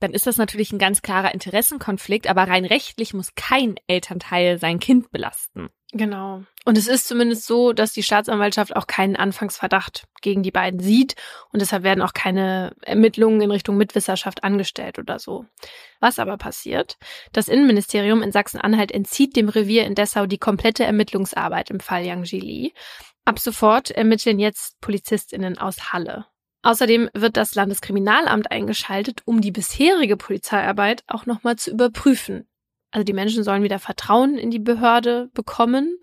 [0.00, 4.78] dann ist das natürlich ein ganz klarer Interessenkonflikt, aber rein rechtlich muss kein Elternteil sein
[4.78, 5.70] Kind belasten.
[5.96, 6.42] Genau.
[6.66, 11.14] Und es ist zumindest so, dass die Staatsanwaltschaft auch keinen Anfangsverdacht gegen die beiden sieht
[11.52, 15.46] und deshalb werden auch keine Ermittlungen in Richtung Mitwisserschaft angestellt oder so.
[16.00, 16.98] Was aber passiert?
[17.32, 22.24] Das Innenministerium in Sachsen-Anhalt entzieht dem Revier in Dessau die komplette Ermittlungsarbeit im Fall Yang
[22.24, 22.74] Jili.
[23.24, 26.26] Ab sofort ermitteln jetzt PolizistInnen aus Halle.
[26.62, 32.48] Außerdem wird das Landeskriminalamt eingeschaltet, um die bisherige Polizeiarbeit auch nochmal zu überprüfen.
[32.96, 35.98] Also die Menschen sollen wieder Vertrauen in die Behörde bekommen.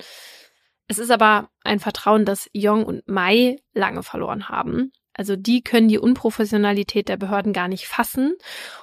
[0.88, 4.92] Es ist aber ein Vertrauen, das Yong und Mai lange verloren haben.
[5.12, 8.36] Also die können die Unprofessionalität der Behörden gar nicht fassen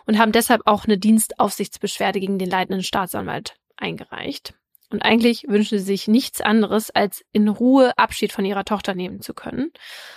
[0.07, 4.55] und haben deshalb auch eine Dienstaufsichtsbeschwerde gegen den leitenden Staatsanwalt eingereicht.
[4.91, 9.21] Und eigentlich wünschen sie sich nichts anderes, als in Ruhe Abschied von ihrer Tochter nehmen
[9.21, 9.73] zu können.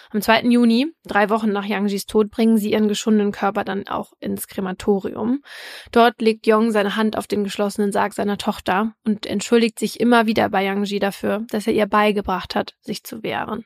[0.10, 0.42] Am 2.
[0.44, 5.44] Juni, drei Wochen nach Yangjis Tod, bringen sie ihren geschundenen Körper dann auch ins Krematorium.
[5.92, 10.26] Dort legt Yong seine Hand auf den geschlossenen Sarg seiner Tochter und entschuldigt sich immer
[10.26, 13.66] wieder bei Yangji dafür, dass er ihr beigebracht hat, sich zu wehren.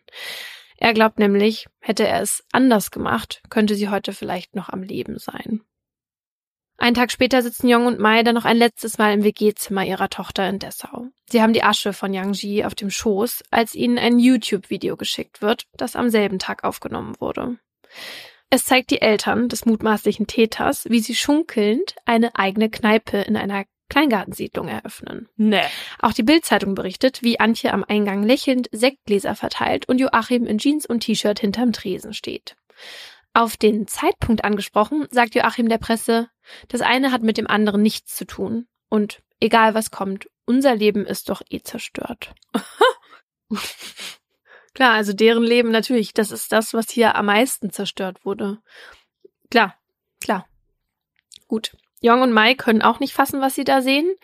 [0.77, 5.17] Er glaubt nämlich, hätte er es anders gemacht, könnte sie heute vielleicht noch am Leben
[5.17, 5.61] sein.
[6.77, 10.09] Einen Tag später sitzen Jong und Mai dann noch ein letztes Mal im WG-Zimmer ihrer
[10.09, 11.07] Tochter in Dessau.
[11.27, 15.41] Sie haben die Asche von Yang Ji auf dem Schoß, als ihnen ein YouTube-Video geschickt
[15.41, 17.57] wird, das am selben Tag aufgenommen wurde.
[18.49, 23.65] Es zeigt die Eltern des mutmaßlichen Täters, wie sie schunkelnd eine eigene Kneipe in einer
[23.89, 25.27] Kleingartensiedlung eröffnen.
[25.35, 25.63] Nee.
[25.99, 30.85] Auch die Bildzeitung berichtet, wie Antje am Eingang lächelnd Sektgläser verteilt und Joachim in Jeans
[30.85, 32.55] und T-Shirt hinterm Tresen steht.
[33.37, 36.27] Auf den Zeitpunkt angesprochen, sagt Joachim der Presse,
[36.69, 38.67] das eine hat mit dem anderen nichts zu tun.
[38.89, 42.33] Und egal was kommt, unser Leben ist doch eh zerstört.
[44.73, 48.57] Klar, also deren Leben natürlich, das ist das, was hier am meisten zerstört wurde.
[49.51, 49.75] Klar,
[50.19, 50.47] klar.
[51.47, 51.77] Gut.
[52.01, 54.15] Jong und Mai können auch nicht fassen, was sie da sehen.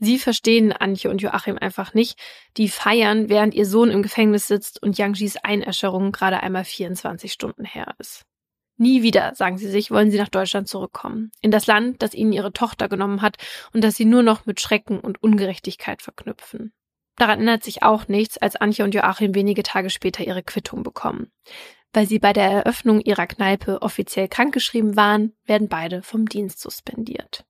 [0.00, 2.18] Sie verstehen Antje und Joachim einfach nicht.
[2.56, 7.64] Die feiern, während ihr Sohn im Gefängnis sitzt und Yangjis Einäscherung gerade einmal 24 Stunden
[7.64, 8.24] her ist.
[8.76, 11.32] Nie wieder, sagen sie sich, wollen sie nach Deutschland zurückkommen.
[11.40, 13.36] In das Land, das ihnen ihre Tochter genommen hat
[13.72, 16.72] und das sie nur noch mit Schrecken und Ungerechtigkeit verknüpfen.
[17.16, 21.32] Daran ändert sich auch nichts, als Antje und Joachim wenige Tage später ihre Quittung bekommen.
[21.92, 27.47] Weil sie bei der Eröffnung ihrer Kneipe offiziell krankgeschrieben waren, werden beide vom Dienst suspendiert.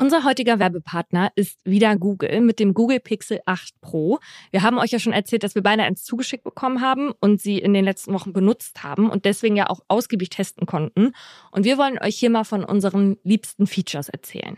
[0.00, 4.18] Unser heutiger Werbepartner ist wieder Google mit dem Google Pixel 8 Pro.
[4.50, 7.58] Wir haben euch ja schon erzählt, dass wir beide eins zugeschickt bekommen haben und sie
[7.58, 11.12] in den letzten Wochen benutzt haben und deswegen ja auch ausgiebig testen konnten.
[11.50, 14.56] Und wir wollen euch hier mal von unseren liebsten Features erzählen.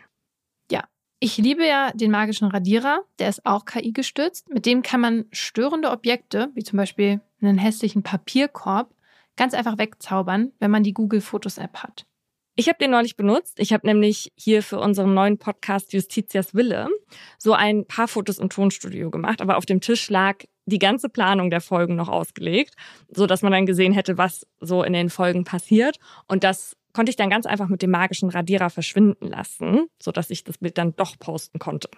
[0.70, 0.84] Ja,
[1.18, 3.00] ich liebe ja den magischen Radierer.
[3.18, 4.48] Der ist auch KI gestützt.
[4.48, 8.94] Mit dem kann man störende Objekte, wie zum Beispiel einen hässlichen Papierkorb,
[9.34, 12.06] ganz einfach wegzaubern, wenn man die Google Fotos App hat.
[12.54, 13.58] Ich habe den neulich benutzt.
[13.58, 16.88] Ich habe nämlich hier für unseren neuen Podcast Justitias Wille
[17.38, 21.48] so ein paar Fotos im Tonstudio gemacht, aber auf dem Tisch lag die ganze Planung
[21.48, 22.74] der Folgen noch ausgelegt,
[23.08, 25.98] so dass man dann gesehen hätte, was so in den Folgen passiert
[26.28, 30.28] und das konnte ich dann ganz einfach mit dem magischen Radierer verschwinden lassen, so dass
[30.28, 31.88] ich das Bild dann doch posten konnte.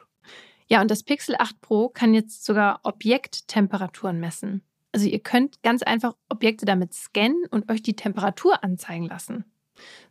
[0.69, 4.63] Ja, und das Pixel 8 Pro kann jetzt sogar Objekttemperaturen messen.
[4.93, 9.45] Also ihr könnt ganz einfach Objekte damit scannen und euch die Temperatur anzeigen lassen.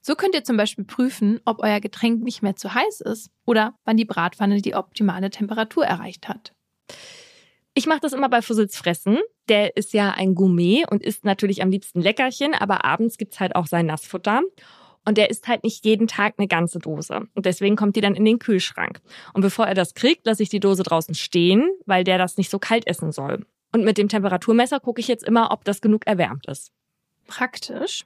[0.01, 3.75] So könnt ihr zum Beispiel prüfen, ob euer Getränk nicht mehr zu heiß ist oder
[3.85, 6.53] wann die Bratpfanne die optimale Temperatur erreicht hat.
[7.73, 9.17] Ich mache das immer bei Fussels Fressen.
[9.49, 13.55] Der ist ja ein Gourmet und isst natürlich am liebsten Leckerchen, aber abends gibt's halt
[13.55, 14.41] auch sein Nassfutter.
[15.05, 17.27] Und der isst halt nicht jeden Tag eine ganze Dose.
[17.33, 19.01] Und deswegen kommt die dann in den Kühlschrank.
[19.33, 22.49] Und bevor er das kriegt, lasse ich die Dose draußen stehen, weil der das nicht
[22.49, 23.45] so kalt essen soll.
[23.73, 26.71] Und mit dem Temperaturmesser gucke ich jetzt immer, ob das genug erwärmt ist.
[27.27, 28.05] Praktisch.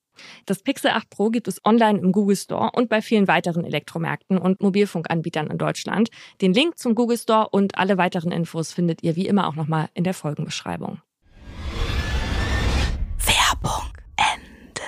[0.45, 4.37] Das Pixel 8 Pro gibt es online im Google Store und bei vielen weiteren Elektromärkten
[4.37, 6.09] und Mobilfunkanbietern in Deutschland.
[6.41, 9.89] Den Link zum Google Store und alle weiteren Infos findet ihr wie immer auch nochmal
[9.93, 11.01] in der Folgenbeschreibung.
[13.17, 14.81] Werbung Ende.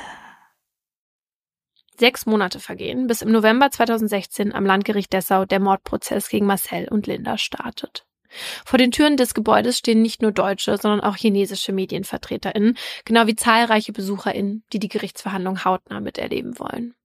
[1.98, 7.08] Sechs Monate vergehen, bis im November 2016 am Landgericht Dessau der Mordprozess gegen Marcel und
[7.08, 8.06] Linda startet.
[8.66, 13.36] Vor den Türen des Gebäudes stehen nicht nur deutsche, sondern auch chinesische MedienvertreterInnen, genau wie
[13.36, 16.96] zahlreiche BesucherInnen, die die Gerichtsverhandlung hautnah miterleben wollen.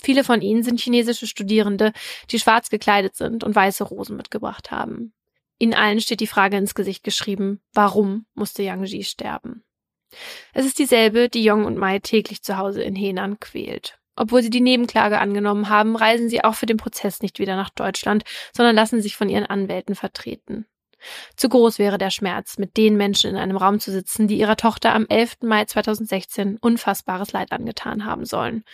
[0.00, 1.92] Viele von ihnen sind chinesische Studierende,
[2.30, 5.12] die schwarz gekleidet sind und weiße Rosen mitgebracht haben.
[5.58, 9.64] Ihnen allen steht die Frage ins Gesicht geschrieben, warum musste Yang Ji sterben?
[10.52, 13.98] Es ist dieselbe, die Yong und Mai täglich zu Hause in Henan quält.
[14.16, 17.70] Obwohl sie die Nebenklage angenommen haben, reisen sie auch für den Prozess nicht wieder nach
[17.70, 20.66] Deutschland, sondern lassen sich von ihren Anwälten vertreten.
[21.36, 24.56] Zu groß wäre der Schmerz, mit den Menschen in einem Raum zu sitzen, die ihrer
[24.56, 25.38] Tochter am 11.
[25.42, 28.64] Mai 2016 unfassbares Leid angetan haben sollen.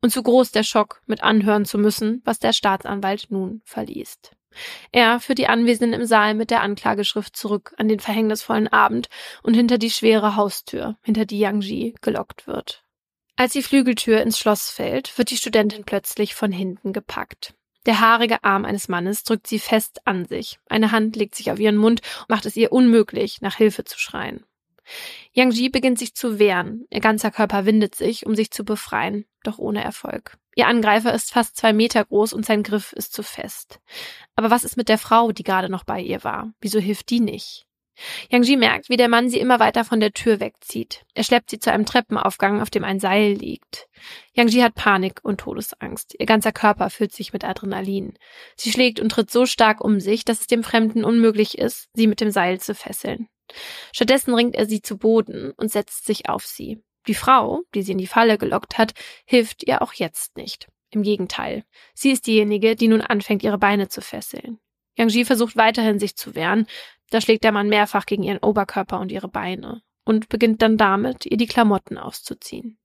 [0.00, 4.32] Und zu groß der Schock, mit anhören zu müssen, was der Staatsanwalt nun verliest.
[4.90, 9.08] Er führt die Anwesenden im Saal mit der Anklageschrift zurück an den verhängnisvollen Abend
[9.42, 12.81] und hinter die schwere Haustür, hinter die Yang Ji gelockt wird.
[13.36, 17.54] Als die Flügeltür ins Schloss fällt, wird die Studentin plötzlich von hinten gepackt.
[17.86, 20.58] Der haarige Arm eines Mannes drückt sie fest an sich.
[20.68, 23.98] Eine Hand legt sich auf ihren Mund und macht es ihr unmöglich, nach Hilfe zu
[23.98, 24.44] schreien.
[25.32, 26.86] Yang Ji beginnt sich zu wehren.
[26.90, 30.38] Ihr ganzer Körper windet sich, um sich zu befreien, doch ohne Erfolg.
[30.54, 33.80] Ihr Angreifer ist fast zwei Meter groß und sein Griff ist zu fest.
[34.36, 36.52] Aber was ist mit der Frau, die gerade noch bei ihr war?
[36.60, 37.66] Wieso hilft die nicht?
[38.30, 41.04] Yang Ji merkt, wie der Mann sie immer weiter von der Tür wegzieht.
[41.14, 43.88] Er schleppt sie zu einem Treppenaufgang, auf dem ein Seil liegt.
[44.34, 46.14] Yang Ji hat Panik und Todesangst.
[46.18, 48.14] Ihr ganzer Körper füllt sich mit Adrenalin.
[48.56, 52.06] Sie schlägt und tritt so stark um sich, dass es dem Fremden unmöglich ist, sie
[52.06, 53.28] mit dem Seil zu fesseln.
[53.92, 56.82] Stattdessen ringt er sie zu Boden und setzt sich auf sie.
[57.06, 58.92] Die Frau, die sie in die Falle gelockt hat,
[59.24, 60.68] hilft ihr auch jetzt nicht.
[60.90, 61.64] Im Gegenteil.
[61.94, 64.58] Sie ist diejenige, die nun anfängt, ihre Beine zu fesseln.
[64.96, 66.66] Yang Ji versucht weiterhin sich zu wehren,
[67.12, 71.26] da schlägt der Mann mehrfach gegen ihren Oberkörper und ihre Beine und beginnt dann damit,
[71.26, 72.78] ihr die Klamotten auszuziehen.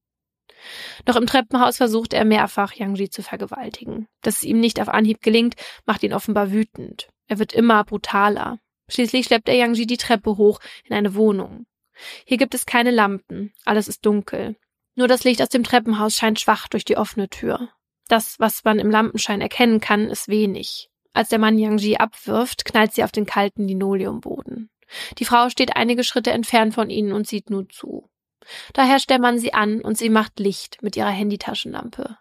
[1.05, 4.07] Noch im Treppenhaus versucht er mehrfach, Yang zu vergewaltigen.
[4.21, 5.55] Dass es ihm nicht auf Anhieb gelingt,
[5.85, 7.07] macht ihn offenbar wütend.
[7.27, 8.59] Er wird immer brutaler.
[8.89, 11.65] Schließlich schleppt er Yang die Treppe hoch in eine Wohnung.
[12.25, 14.55] Hier gibt es keine Lampen, alles ist dunkel.
[14.95, 17.69] Nur das Licht aus dem Treppenhaus scheint schwach durch die offene Tür.
[18.07, 20.89] Das, was man im Lampenschein erkennen kann, ist wenig.
[21.17, 24.69] Als der Mann Yang Ji abwirft, knallt sie auf den kalten Linoleumboden.
[25.17, 28.07] Die Frau steht einige Schritte entfernt von ihnen und sieht nur zu.
[28.73, 32.19] Daher stellt man sie an und sie macht Licht mit ihrer Handytaschenlampe.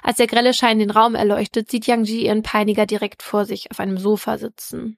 [0.00, 3.72] Als der grelle Schein den Raum erleuchtet, sieht Yang Ji ihren Peiniger direkt vor sich
[3.72, 4.96] auf einem Sofa sitzen.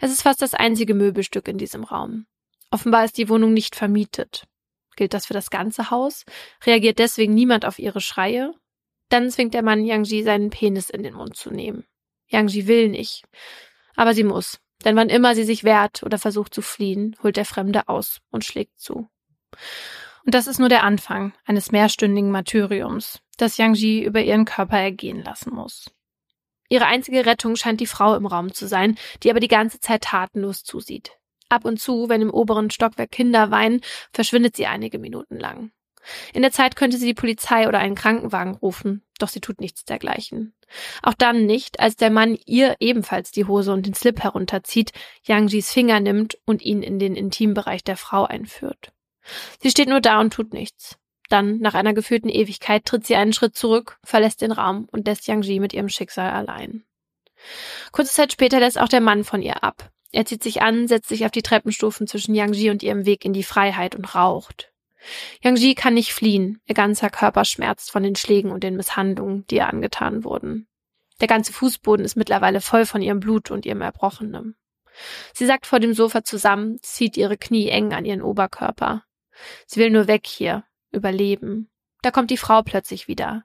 [0.00, 2.26] Es ist fast das einzige Möbelstück in diesem Raum.
[2.70, 4.44] Offenbar ist die Wohnung nicht vermietet.
[4.94, 6.24] Gilt das für das ganze Haus?
[6.64, 8.52] Reagiert deswegen niemand auf ihre Schreie?
[9.08, 11.84] Dann zwingt der Mann Yang Ji seinen Penis in den Mund zu nehmen.
[12.28, 13.24] Yang Ji will nicht.
[13.96, 14.60] Aber sie muss.
[14.84, 18.44] Denn wann immer sie sich wehrt oder versucht zu fliehen, holt der Fremde aus und
[18.44, 19.08] schlägt zu.
[20.24, 24.78] Und das ist nur der Anfang eines mehrstündigen Martyriums, das Yang Ji über ihren Körper
[24.78, 25.90] ergehen lassen muss.
[26.68, 30.02] Ihre einzige Rettung scheint die Frau im Raum zu sein, die aber die ganze Zeit
[30.02, 31.12] tatenlos zusieht.
[31.48, 33.80] Ab und zu, wenn im oberen Stockwerk Kinder weinen,
[34.12, 35.72] verschwindet sie einige Minuten lang.
[36.32, 39.84] In der Zeit könnte sie die Polizei oder einen Krankenwagen rufen, doch sie tut nichts
[39.84, 40.54] dergleichen.
[41.02, 44.92] Auch dann nicht, als der Mann ihr ebenfalls die Hose und den Slip herunterzieht,
[45.24, 48.92] Yang Jis Finger nimmt und ihn in den Intimbereich der Frau einführt.
[49.60, 50.96] Sie steht nur da und tut nichts.
[51.28, 55.26] Dann, nach einer gefühlten Ewigkeit, tritt sie einen Schritt zurück, verlässt den Raum und lässt
[55.26, 56.84] Yang Ji mit ihrem Schicksal allein.
[57.92, 59.90] Kurze Zeit später lässt auch der Mann von ihr ab.
[60.10, 63.24] Er zieht sich an, setzt sich auf die Treppenstufen zwischen Yang Ji und ihrem Weg
[63.24, 64.72] in die Freiheit und raucht.
[65.42, 66.60] Yang Ji kann nicht fliehen.
[66.66, 70.68] Ihr ganzer Körper schmerzt von den Schlägen und den Misshandlungen, die ihr angetan wurden.
[71.20, 74.56] Der ganze Fußboden ist mittlerweile voll von ihrem Blut und ihrem Erbrochenem.
[75.32, 79.04] Sie sackt vor dem Sofa zusammen, zieht ihre Knie eng an ihren Oberkörper.
[79.66, 81.70] Sie will nur weg hier, überleben.
[82.02, 83.44] Da kommt die Frau plötzlich wieder.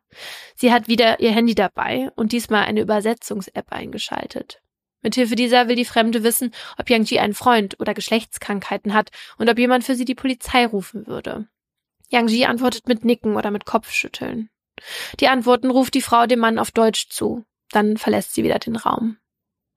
[0.55, 4.62] Sie hat wieder ihr Handy dabei und diesmal eine Übersetzungs-App eingeschaltet.
[5.03, 9.49] Mithilfe dieser will die Fremde wissen, ob Yang Ji einen Freund oder Geschlechtskrankheiten hat und
[9.49, 11.47] ob jemand für sie die Polizei rufen würde.
[12.09, 14.49] Yang Ji antwortet mit Nicken oder mit Kopfschütteln.
[15.19, 17.45] Die Antworten ruft die Frau dem Mann auf Deutsch zu.
[17.71, 19.17] Dann verlässt sie wieder den Raum.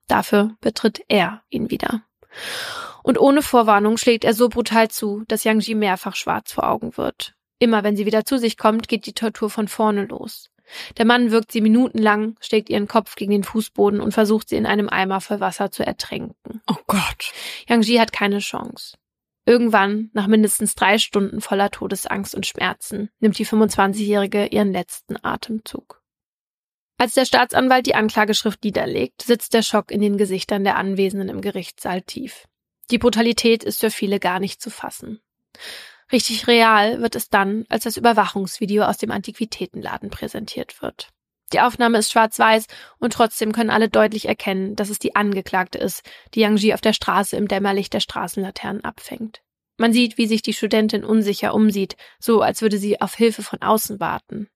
[0.07, 2.03] Dafür betritt er ihn wieder.
[3.03, 6.97] Und ohne Vorwarnung schlägt er so brutal zu, dass Yang Ji mehrfach schwarz vor Augen
[6.97, 7.35] wird.
[7.59, 10.49] Immer wenn sie wieder zu sich kommt, geht die Tortur von vorne los.
[10.97, 14.65] Der Mann wirkt sie minutenlang, schlägt ihren Kopf gegen den Fußboden und versucht sie in
[14.65, 16.61] einem Eimer voll Wasser zu ertränken.
[16.67, 17.31] Oh Gott.
[17.67, 18.97] Yang Ji hat keine Chance.
[19.45, 26.01] Irgendwann, nach mindestens drei Stunden voller Todesangst und Schmerzen, nimmt die 25-Jährige ihren letzten Atemzug.
[26.97, 31.41] Als der Staatsanwalt die Anklageschrift niederlegt, sitzt der Schock in den Gesichtern der Anwesenden im
[31.41, 32.47] Gerichtssaal tief.
[32.89, 35.21] Die Brutalität ist für viele gar nicht zu fassen.
[36.11, 41.09] Richtig real wird es dann, als das Überwachungsvideo aus dem Antiquitätenladen präsentiert wird.
[41.53, 42.67] Die Aufnahme ist schwarz-weiß
[42.99, 46.03] und trotzdem können alle deutlich erkennen, dass es die Angeklagte ist,
[46.33, 49.41] die Yang Ji auf der Straße im Dämmerlicht der Straßenlaternen abfängt.
[49.77, 53.61] Man sieht, wie sich die Studentin unsicher umsieht, so als würde sie auf Hilfe von
[53.61, 54.49] außen warten.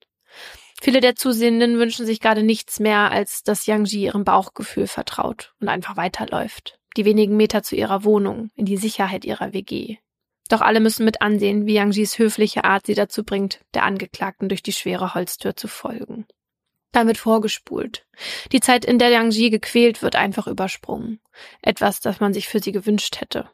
[0.81, 5.53] Viele der Zusehenden wünschen sich gerade nichts mehr, als dass Yang Ji ihrem Bauchgefühl vertraut
[5.61, 6.79] und einfach weiterläuft.
[6.97, 9.97] Die wenigen Meter zu ihrer Wohnung, in die Sicherheit ihrer WG.
[10.51, 14.49] Doch alle müssen mit ansehen, wie Yang Jis höfliche Art sie dazu bringt, der Angeklagten
[14.49, 16.25] durch die schwere Holztür zu folgen.
[16.91, 18.05] Dann wird vorgespult.
[18.51, 21.21] Die Zeit, in der Yang Ji gequält wird, einfach übersprungen.
[21.61, 23.49] Etwas, das man sich für sie gewünscht hätte.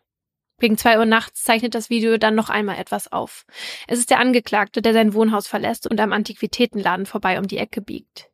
[0.59, 3.45] Gegen zwei Uhr nachts zeichnet das Video dann noch einmal etwas auf.
[3.87, 7.79] Es ist der Angeklagte, der sein Wohnhaus verlässt und am Antiquitätenladen vorbei um die Ecke
[7.79, 8.31] biegt.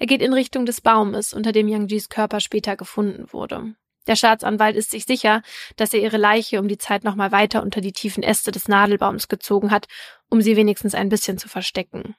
[0.00, 3.76] Er geht in Richtung des Baumes, unter dem Yang Jis Körper später gefunden wurde.
[4.10, 5.40] Der Staatsanwalt ist sich sicher,
[5.76, 9.28] dass er ihre Leiche um die Zeit nochmal weiter unter die tiefen Äste des Nadelbaums
[9.28, 9.86] gezogen hat,
[10.28, 12.16] um sie wenigstens ein bisschen zu verstecken.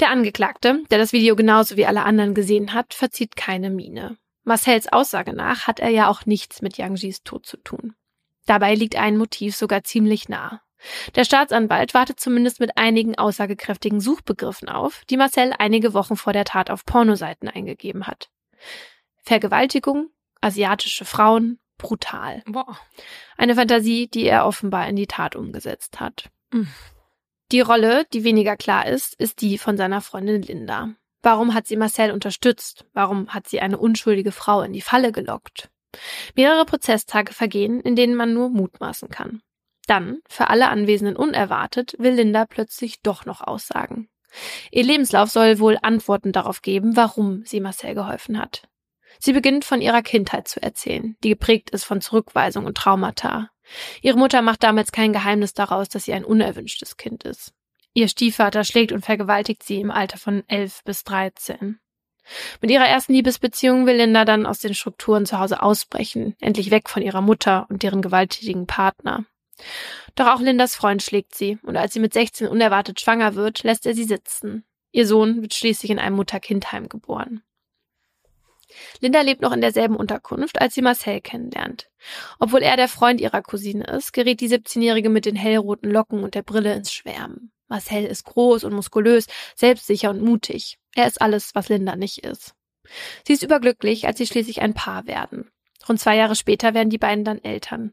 [0.00, 4.16] Der Angeklagte, der das Video genauso wie alle anderen gesehen hat, verzieht keine Miene.
[4.42, 7.94] Marcells Aussage nach hat er ja auch nichts mit Yangjis Tod zu tun.
[8.46, 10.60] Dabei liegt ein Motiv sogar ziemlich nah.
[11.14, 16.44] Der Staatsanwalt wartet zumindest mit einigen aussagekräftigen Suchbegriffen auf, die Marcel einige Wochen vor der
[16.44, 18.28] Tat auf Pornoseiten eingegeben hat.
[19.22, 20.10] Vergewaltigung,
[20.40, 22.42] asiatische Frauen, brutal.
[22.46, 22.78] Boah.
[23.36, 26.30] Eine Fantasie, die er offenbar in die Tat umgesetzt hat.
[26.52, 26.68] Mhm.
[27.52, 30.90] Die Rolle, die weniger klar ist, ist die von seiner Freundin Linda.
[31.22, 32.86] Warum hat sie Marcel unterstützt?
[32.92, 35.70] Warum hat sie eine unschuldige Frau in die Falle gelockt?
[36.34, 39.42] Mehrere Prozesstage vergehen, in denen man nur mutmaßen kann.
[39.86, 44.08] Dann, für alle Anwesenden unerwartet, will Linda plötzlich doch noch aussagen.
[44.70, 48.68] Ihr Lebenslauf soll wohl Antworten darauf geben, warum sie Marcel geholfen hat.
[49.18, 53.50] Sie beginnt von ihrer Kindheit zu erzählen, die geprägt ist von Zurückweisung und Traumata.
[54.02, 57.52] Ihre Mutter macht damals kein Geheimnis daraus, dass sie ein unerwünschtes Kind ist.
[57.94, 61.80] Ihr Stiefvater schlägt und vergewaltigt sie im Alter von elf bis dreizehn.
[62.60, 66.88] Mit ihrer ersten Liebesbeziehung will Linda dann aus den Strukturen zu Hause ausbrechen, endlich weg
[66.88, 69.24] von ihrer Mutter und deren gewalttätigen Partner.
[70.14, 73.86] Doch auch Lindas Freund schlägt sie, und als sie mit 16 unerwartet schwanger wird, lässt
[73.86, 74.64] er sie sitzen.
[74.92, 77.42] Ihr Sohn wird schließlich in einem Mutter-Kind-Heim geboren.
[79.00, 81.88] Linda lebt noch in derselben Unterkunft, als sie Marcel kennenlernt.
[82.38, 86.34] Obwohl er der Freund ihrer Cousine ist, gerät die 17-Jährige mit den hellroten Locken und
[86.34, 87.52] der Brille ins Schwärmen.
[87.68, 90.78] Marcel ist groß und muskulös, selbstsicher und mutig.
[90.94, 92.54] Er ist alles, was Linda nicht ist.
[93.26, 95.50] Sie ist überglücklich, als sie schließlich ein Paar werden.
[95.88, 97.92] Rund zwei Jahre später werden die beiden dann Eltern.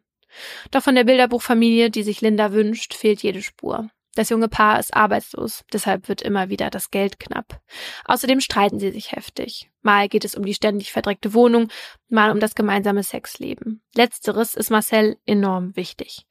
[0.72, 3.90] Doch von der Bilderbuchfamilie, die sich Linda wünscht, fehlt jede Spur.
[4.16, 7.60] Das junge Paar ist arbeitslos, deshalb wird immer wieder das Geld knapp.
[8.06, 9.72] Außerdem streiten sie sich heftig.
[9.82, 11.70] Mal geht es um die ständig verdreckte Wohnung,
[12.10, 13.82] mal um das gemeinsame Sexleben.
[13.96, 16.28] Letzteres ist Marcel enorm wichtig.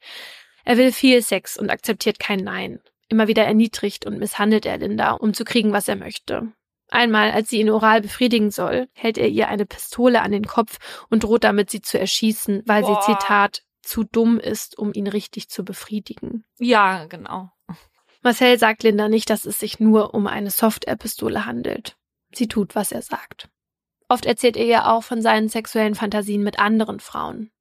[0.63, 2.79] Er will viel Sex und akzeptiert kein Nein.
[3.09, 6.53] Immer wieder erniedrigt und misshandelt er Linda, um zu kriegen, was er möchte.
[6.89, 10.77] Einmal, als sie ihn oral befriedigen soll, hält er ihr eine Pistole an den Kopf
[11.09, 13.01] und droht damit, sie zu erschießen, weil Boah.
[13.01, 16.45] sie, Zitat, zu dumm ist, um ihn richtig zu befriedigen.
[16.59, 17.51] Ja, genau.
[18.23, 21.97] Marcel sagt Linda nicht, dass es sich nur um eine Software-Pistole handelt.
[22.33, 23.49] Sie tut, was er sagt.
[24.07, 27.51] Oft erzählt er ihr auch von seinen sexuellen Fantasien mit anderen Frauen.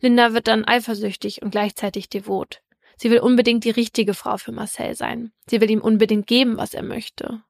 [0.00, 2.62] Linda wird dann eifersüchtig und gleichzeitig devot.
[2.96, 5.32] Sie will unbedingt die richtige Frau für Marcel sein.
[5.48, 7.42] Sie will ihm unbedingt geben, was er möchte.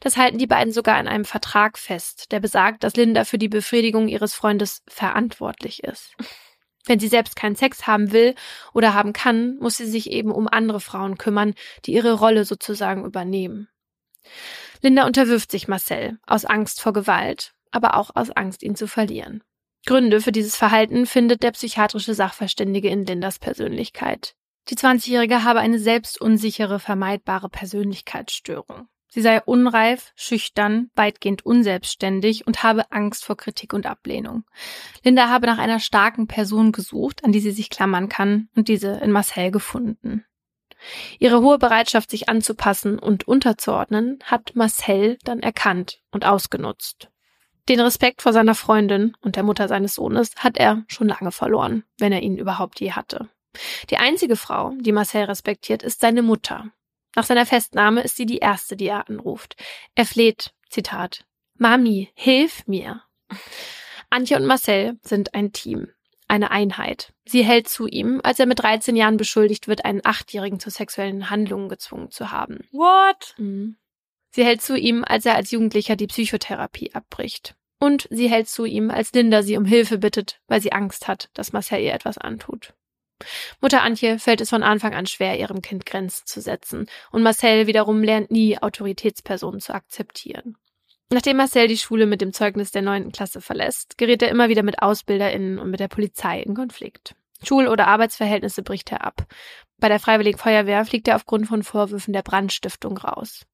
[0.00, 3.48] Das halten die beiden sogar in einem Vertrag fest, der besagt, dass Linda für die
[3.48, 6.16] Befriedigung ihres Freundes verantwortlich ist.
[6.86, 8.34] Wenn sie selbst keinen Sex haben will
[8.72, 11.54] oder haben kann, muss sie sich eben um andere Frauen kümmern,
[11.84, 13.68] die ihre Rolle sozusagen übernehmen.
[14.82, 19.42] Linda unterwirft sich Marcel aus Angst vor Gewalt, aber auch aus Angst, ihn zu verlieren.
[19.86, 24.34] Gründe für dieses Verhalten findet der psychiatrische Sachverständige in Lindas Persönlichkeit.
[24.68, 28.88] Die 20-Jährige habe eine selbstunsichere, vermeidbare Persönlichkeitsstörung.
[29.10, 34.44] Sie sei unreif, schüchtern, weitgehend unselbstständig und habe Angst vor Kritik und Ablehnung.
[35.04, 38.92] Linda habe nach einer starken Person gesucht, an die sie sich klammern kann, und diese
[38.92, 40.24] in Marcel gefunden.
[41.18, 47.10] Ihre hohe Bereitschaft, sich anzupassen und unterzuordnen, hat Marcel dann erkannt und ausgenutzt.
[47.68, 51.84] Den Respekt vor seiner Freundin und der Mutter seines Sohnes hat er schon lange verloren,
[51.98, 53.28] wenn er ihn überhaupt je hatte.
[53.90, 56.70] Die einzige Frau, die Marcel respektiert, ist seine Mutter.
[57.16, 59.56] Nach seiner Festnahme ist sie die erste, die er anruft.
[59.94, 61.24] Er fleht, Zitat,
[61.58, 63.02] Mami, hilf mir.
[64.10, 65.88] Antje und Marcel sind ein Team
[66.30, 67.12] eine Einheit.
[67.24, 71.28] Sie hält zu ihm, als er mit 13 Jahren beschuldigt wird, einen Achtjährigen zu sexuellen
[71.28, 72.60] Handlungen gezwungen zu haben.
[72.70, 73.34] What?
[73.36, 73.76] Mhm.
[74.30, 77.56] Sie hält zu ihm, als er als Jugendlicher die Psychotherapie abbricht.
[77.80, 81.30] Und sie hält zu ihm, als Linda sie um Hilfe bittet, weil sie Angst hat,
[81.34, 82.74] dass Marcel ihr etwas antut.
[83.60, 87.66] Mutter Antje fällt es von Anfang an schwer, ihrem Kind Grenzen zu setzen, und Marcel
[87.66, 90.56] wiederum lernt nie, Autoritätspersonen zu akzeptieren.
[91.12, 94.62] Nachdem Marcel die Schule mit dem Zeugnis der neunten Klasse verlässt, gerät er immer wieder
[94.62, 97.16] mit AusbilderInnen und mit der Polizei in Konflikt.
[97.42, 99.26] Schul- oder Arbeitsverhältnisse bricht er ab.
[99.78, 103.46] Bei der Freiwilligen Feuerwehr fliegt er aufgrund von Vorwürfen der Brandstiftung raus.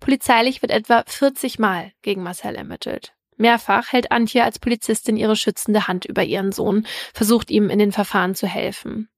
[0.00, 3.14] Polizeilich wird etwa 40 Mal gegen Marcel ermittelt.
[3.40, 7.92] Mehrfach hält Antje als Polizistin ihre schützende Hand über ihren Sohn, versucht ihm in den
[7.92, 9.08] Verfahren zu helfen.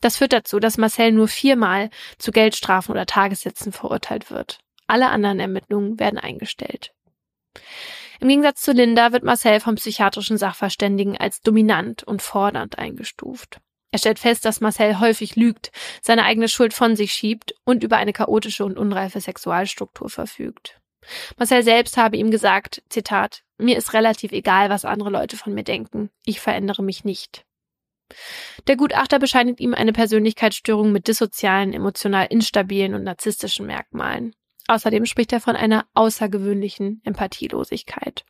[0.00, 4.58] Das führt dazu, dass Marcel nur viermal zu Geldstrafen oder Tagessätzen verurteilt wird.
[4.86, 6.92] Alle anderen Ermittlungen werden eingestellt.
[8.18, 13.60] Im Gegensatz zu Linda wird Marcel vom psychiatrischen Sachverständigen als dominant und fordernd eingestuft.
[13.92, 17.96] Er stellt fest, dass Marcel häufig lügt, seine eigene Schuld von sich schiebt und über
[17.96, 20.79] eine chaotische und unreife Sexualstruktur verfügt.
[21.38, 25.64] Marcel selbst habe ihm gesagt, Zitat, mir ist relativ egal, was andere Leute von mir
[25.64, 26.10] denken.
[26.24, 27.44] Ich verändere mich nicht.
[28.66, 34.34] Der Gutachter bescheinigt ihm eine Persönlichkeitsstörung mit dissozialen, emotional instabilen und narzisstischen Merkmalen.
[34.66, 38.24] Außerdem spricht er von einer außergewöhnlichen Empathielosigkeit.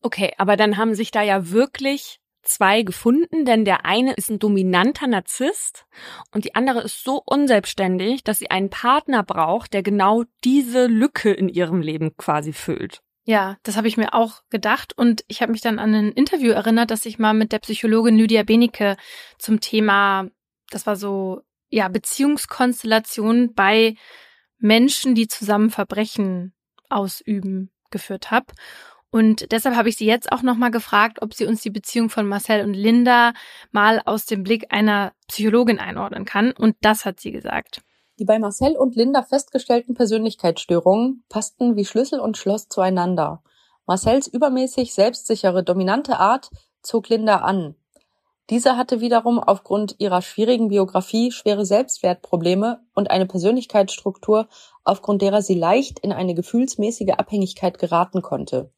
[0.00, 4.38] Okay, aber dann haben sich da ja wirklich zwei gefunden, denn der eine ist ein
[4.38, 5.86] dominanter Narzisst
[6.32, 11.32] und die andere ist so unselbstständig, dass sie einen Partner braucht, der genau diese Lücke
[11.32, 13.02] in ihrem Leben quasi füllt.
[13.24, 16.50] Ja, das habe ich mir auch gedacht und ich habe mich dann an ein Interview
[16.50, 18.96] erinnert, das ich mal mit der Psychologin Lydia Benecke
[19.38, 20.26] zum Thema,
[20.70, 23.94] das war so, ja, Beziehungskonstellation bei
[24.58, 26.52] Menschen, die zusammen Verbrechen
[26.88, 28.46] ausüben, geführt habe.
[29.12, 32.26] Und deshalb habe ich sie jetzt auch nochmal gefragt, ob sie uns die Beziehung von
[32.26, 33.34] Marcel und Linda
[33.70, 36.52] mal aus dem Blick einer Psychologin einordnen kann.
[36.52, 37.82] Und das hat sie gesagt.
[38.18, 43.42] Die bei Marcel und Linda festgestellten Persönlichkeitsstörungen passten wie Schlüssel und Schloss zueinander.
[43.86, 46.48] Marcels übermäßig selbstsichere, dominante Art
[46.80, 47.74] zog Linda an.
[48.48, 54.48] Diese hatte wiederum aufgrund ihrer schwierigen Biografie schwere Selbstwertprobleme und eine Persönlichkeitsstruktur,
[54.84, 58.72] aufgrund derer sie leicht in eine gefühlsmäßige Abhängigkeit geraten konnte.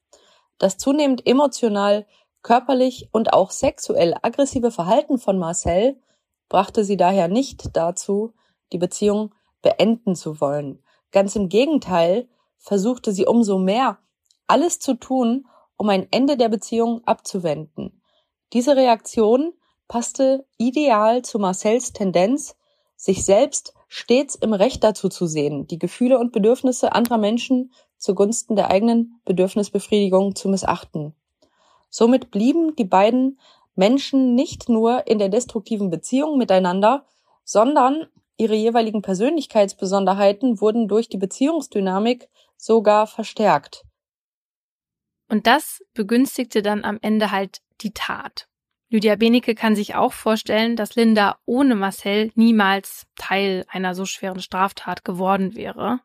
[0.59, 2.07] Das zunehmend emotional,
[2.43, 6.01] körperlich und auch sexuell aggressive Verhalten von Marcel
[6.49, 8.33] brachte sie daher nicht dazu,
[8.73, 10.83] die Beziehung beenden zu wollen.
[11.11, 12.29] Ganz im Gegenteil
[12.59, 13.99] versuchte sie umso mehr,
[14.47, 15.47] alles zu tun,
[15.77, 18.03] um ein Ende der Beziehung abzuwenden.
[18.53, 19.53] Diese Reaktion
[19.89, 22.57] passte ideal zu Marcells Tendenz,
[22.97, 27.73] sich selbst stets im Recht dazu zu sehen, die Gefühle und Bedürfnisse anderer Menschen
[28.05, 31.15] zugunsten der eigenen Bedürfnisbefriedigung zu missachten.
[31.89, 33.41] Somit blieben die beiden
[33.75, 37.07] Menschen nicht nur in der destruktiven Beziehung miteinander,
[37.45, 43.85] sondern ihre jeweiligen Persönlichkeitsbesonderheiten wurden durch die Beziehungsdynamik sogar verstärkt.
[45.29, 48.49] Und das begünstigte dann am Ende halt die Tat.
[48.91, 54.41] Lydia Benecke kann sich auch vorstellen, dass Linda ohne Marcel niemals Teil einer so schweren
[54.41, 56.01] Straftat geworden wäre.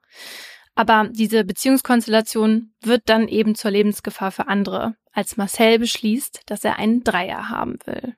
[0.79, 6.77] Aber diese Beziehungskonstellation wird dann eben zur Lebensgefahr für andere, als Marcel beschließt, dass er
[6.79, 8.15] einen Dreier haben will.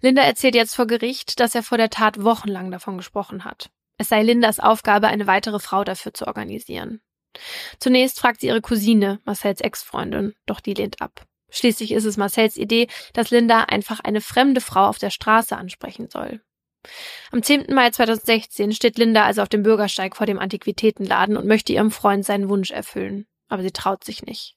[0.00, 3.70] Linda erzählt jetzt vor Gericht, dass er vor der Tat wochenlang davon gesprochen hat.
[3.96, 7.00] Es sei Lindas Aufgabe, eine weitere Frau dafür zu organisieren.
[7.78, 11.26] Zunächst fragt sie ihre Cousine, Marcels Ex-Freundin, doch die lehnt ab.
[11.48, 16.10] Schließlich ist es Marcells Idee, dass Linda einfach eine fremde Frau auf der Straße ansprechen
[16.10, 16.40] soll.
[17.30, 17.66] Am 10.
[17.74, 22.24] Mai 2016 steht Linda also auf dem Bürgersteig vor dem Antiquitätenladen und möchte ihrem Freund
[22.24, 23.26] seinen Wunsch erfüllen.
[23.48, 24.56] Aber sie traut sich nicht.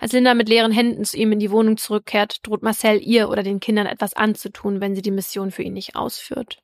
[0.00, 3.42] Als Linda mit leeren Händen zu ihm in die Wohnung zurückkehrt, droht Marcel ihr oder
[3.42, 6.62] den Kindern etwas anzutun, wenn sie die Mission für ihn nicht ausführt.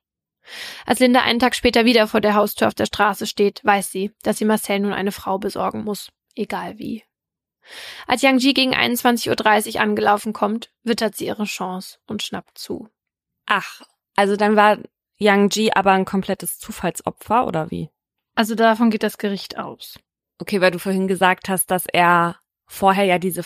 [0.85, 4.11] Als Linda einen Tag später wieder vor der Haustür auf der Straße steht, weiß sie,
[4.23, 7.03] dass sie Marcel nun eine Frau besorgen muss, egal wie.
[8.05, 12.89] Als Yang Ji gegen 21.30 Uhr angelaufen kommt, wittert sie ihre Chance und schnappt zu.
[13.47, 13.81] Ach,
[14.15, 14.77] also dann war
[15.17, 17.89] Yang Ji aber ein komplettes Zufallsopfer, oder wie?
[18.35, 19.97] Also davon geht das Gericht aus.
[20.39, 22.37] Okay, weil du vorhin gesagt hast, dass er
[22.67, 23.43] vorher ja diese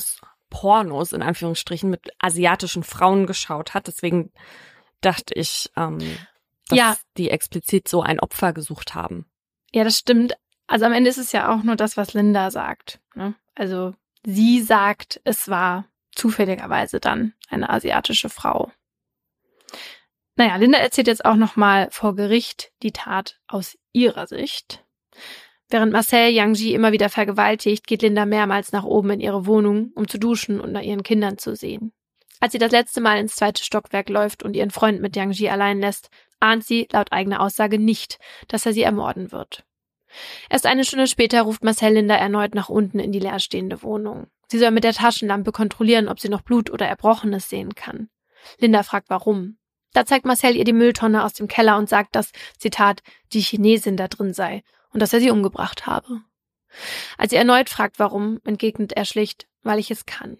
[0.00, 3.86] Vergewaltigungspornos in Anführungsstrichen mit asiatischen Frauen geschaut hat.
[3.86, 4.32] Deswegen
[5.00, 5.98] dachte ich, ähm,
[6.68, 6.96] dass Ja.
[7.16, 9.26] die explizit so ein Opfer gesucht haben.
[9.72, 10.34] Ja, das stimmt.
[10.66, 13.00] Also am Ende ist es ja auch nur das, was Linda sagt.
[13.14, 13.34] Ne?
[13.54, 13.94] Also
[14.24, 18.72] sie sagt, es war zufälligerweise dann eine asiatische Frau.
[20.36, 24.84] Naja, Linda erzählt jetzt auch nochmal vor Gericht die Tat aus ihrer Sicht.
[25.68, 29.92] Während Marcel Yang Ji immer wieder vergewaltigt, geht Linda mehrmals nach oben in ihre Wohnung,
[29.94, 31.92] um zu duschen und nach ihren Kindern zu sehen.
[32.38, 35.48] Als sie das letzte Mal ins zweite Stockwerk läuft und ihren Freund mit Yang Ji
[35.48, 39.64] allein lässt, ahnt sie laut eigener Aussage nicht, dass er sie ermorden wird.
[40.50, 44.28] Erst eine Stunde später ruft Marcel Linda erneut nach unten in die leerstehende Wohnung.
[44.48, 48.10] Sie soll mit der Taschenlampe kontrollieren, ob sie noch Blut oder Erbrochenes sehen kann.
[48.58, 49.56] Linda fragt warum.
[49.96, 53.96] Da zeigt Marcel ihr die Mülltonne aus dem Keller und sagt, dass, Zitat, die Chinesin
[53.96, 56.20] da drin sei und dass er sie umgebracht habe.
[57.16, 60.36] Als sie erneut fragt warum, entgegnet er schlicht, weil ich es kann.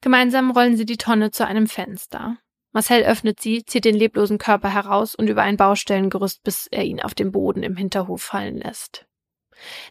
[0.00, 2.38] Gemeinsam rollen sie die Tonne zu einem Fenster.
[2.72, 7.00] Marcel öffnet sie, zieht den leblosen Körper heraus und über ein Baustellengerüst, bis er ihn
[7.00, 9.06] auf den Boden im Hinterhof fallen lässt.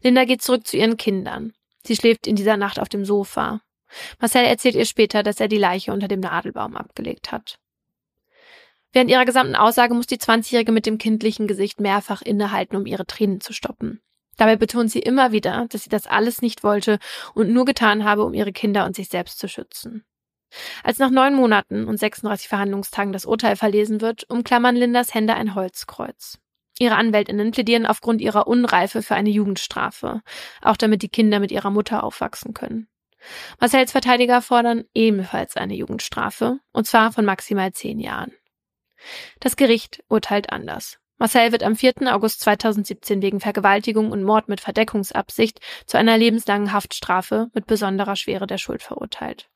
[0.02, 1.54] Linda geht zurück zu ihren Kindern.
[1.86, 3.62] Sie schläft in dieser Nacht auf dem Sofa.
[4.20, 7.60] Marcel erzählt ihr später, dass er die Leiche unter dem Nadelbaum abgelegt hat.
[8.94, 13.06] Während ihrer gesamten Aussage muss die 20-Jährige mit dem kindlichen Gesicht mehrfach innehalten, um ihre
[13.06, 14.02] Tränen zu stoppen.
[14.38, 17.00] Dabei betont sie immer wieder, dass sie das alles nicht wollte
[17.34, 20.06] und nur getan habe, um ihre Kinder und sich selbst zu schützen.
[20.84, 25.56] Als nach neun Monaten und 36 Verhandlungstagen das Urteil verlesen wird, umklammern Lindas Hände ein
[25.56, 26.38] Holzkreuz.
[26.80, 30.22] Ihre Anwältinnen plädieren aufgrund ihrer Unreife für eine Jugendstrafe,
[30.62, 32.88] auch damit die Kinder mit ihrer Mutter aufwachsen können.
[33.60, 38.34] Marcells Verteidiger fordern ebenfalls eine Jugendstrafe, und zwar von maximal zehn Jahren.
[39.40, 41.00] Das Gericht urteilt anders.
[41.18, 42.14] Marcel wird am 4.
[42.14, 48.48] August 2017 wegen Vergewaltigung und Mord mit Verdeckungsabsicht zu einer lebenslangen Haftstrafe mit besonderer Schwere
[48.48, 49.50] der Schuld verurteilt.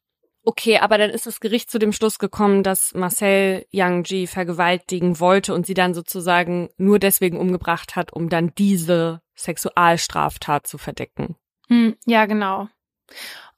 [0.43, 5.19] Okay, aber dann ist das Gericht zu dem Schluss gekommen, dass Marcel Yang Ji vergewaltigen
[5.19, 11.35] wollte und sie dann sozusagen nur deswegen umgebracht hat, um dann diese Sexualstraftat zu verdecken.
[11.67, 12.69] Hm, ja, genau.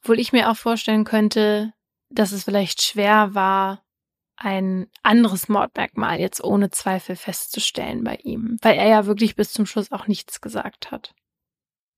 [0.02, 1.74] Obwohl ich mir auch vorstellen könnte,
[2.10, 3.84] dass es vielleicht schwer war,
[4.40, 9.66] ein anderes Mordmerkmal jetzt ohne Zweifel festzustellen bei ihm, weil er ja wirklich bis zum
[9.66, 11.14] Schluss auch nichts gesagt hat.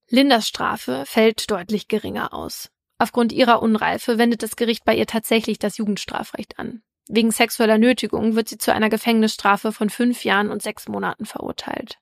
[0.09, 2.69] Lindas Strafe fällt deutlich geringer aus.
[2.97, 6.83] Aufgrund ihrer Unreife wendet das Gericht bei ihr tatsächlich das Jugendstrafrecht an.
[7.07, 11.99] Wegen sexueller Nötigung wird sie zu einer Gefängnisstrafe von fünf Jahren und sechs Monaten verurteilt.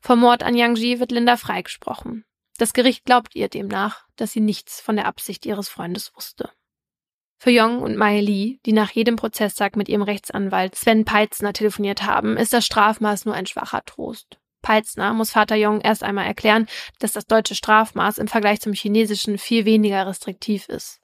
[0.00, 2.24] Vom Mord an Yang Ji wird Linda freigesprochen.
[2.58, 6.50] Das Gericht glaubt ihr demnach, dass sie nichts von der Absicht ihres Freundes wusste.
[7.40, 12.04] Für Yong und Mai Lee, die nach jedem Prozesstag mit ihrem Rechtsanwalt Sven Peitzner telefoniert
[12.04, 14.38] haben, ist das Strafmaß nur ein schwacher Trost.
[14.60, 16.66] Peitzner muss Vater Yong erst einmal erklären,
[16.98, 21.00] dass das deutsche Strafmaß im Vergleich zum chinesischen viel weniger restriktiv ist.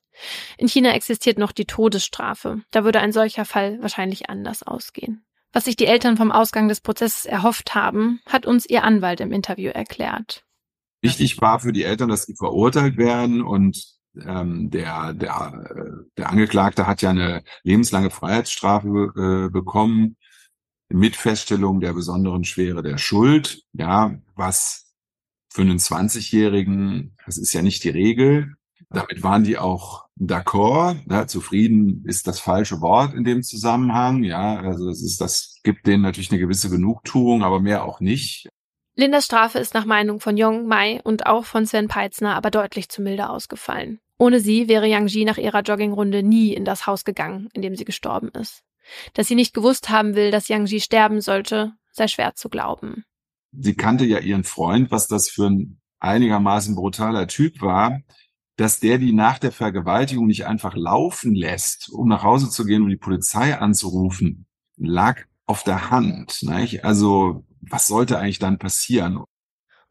[0.58, 2.62] In China existiert noch die Todesstrafe.
[2.72, 5.24] Da würde ein solcher Fall wahrscheinlich anders ausgehen.
[5.52, 9.32] Was sich die Eltern vom Ausgang des Prozesses erhofft haben, hat uns ihr Anwalt im
[9.32, 10.44] Interview erklärt.
[11.00, 13.94] Wichtig war für die Eltern, dass sie verurteilt werden und
[14.26, 20.16] ähm, der, der, der Angeklagte hat ja eine lebenslange Freiheitsstrafe äh, bekommen
[20.88, 23.62] mit Feststellung der besonderen Schwere der Schuld.
[23.72, 24.92] Ja, was
[25.48, 28.54] für einen 20-Jährigen, das ist ja nicht die Regel.
[28.90, 30.96] Damit waren die auch d'accord.
[31.10, 34.22] Ja, zufrieden ist das falsche Wort in dem Zusammenhang.
[34.22, 38.48] Ja, also es ist, das gibt denen natürlich eine gewisse Genugtuung, aber mehr auch nicht.
[38.96, 42.88] Lindas Strafe ist nach Meinung von Jong Mai und auch von Sven Peitzner aber deutlich
[42.88, 43.98] zu milde ausgefallen.
[44.18, 47.76] Ohne sie wäre Yang Ji nach ihrer Joggingrunde nie in das Haus gegangen, in dem
[47.76, 48.62] sie gestorben ist.
[49.14, 53.04] Dass sie nicht gewusst haben will, dass Yang Ji sterben sollte, sei schwer zu glauben.
[53.52, 58.00] Sie kannte ja ihren Freund, was das für ein einigermaßen brutaler Typ war,
[58.56, 62.82] dass der die nach der Vergewaltigung nicht einfach laufen lässt, um nach Hause zu gehen
[62.82, 64.46] und die Polizei anzurufen,
[64.76, 66.42] lag auf der Hand.
[66.42, 66.84] Nicht?
[66.84, 69.24] Also was sollte eigentlich dann passieren?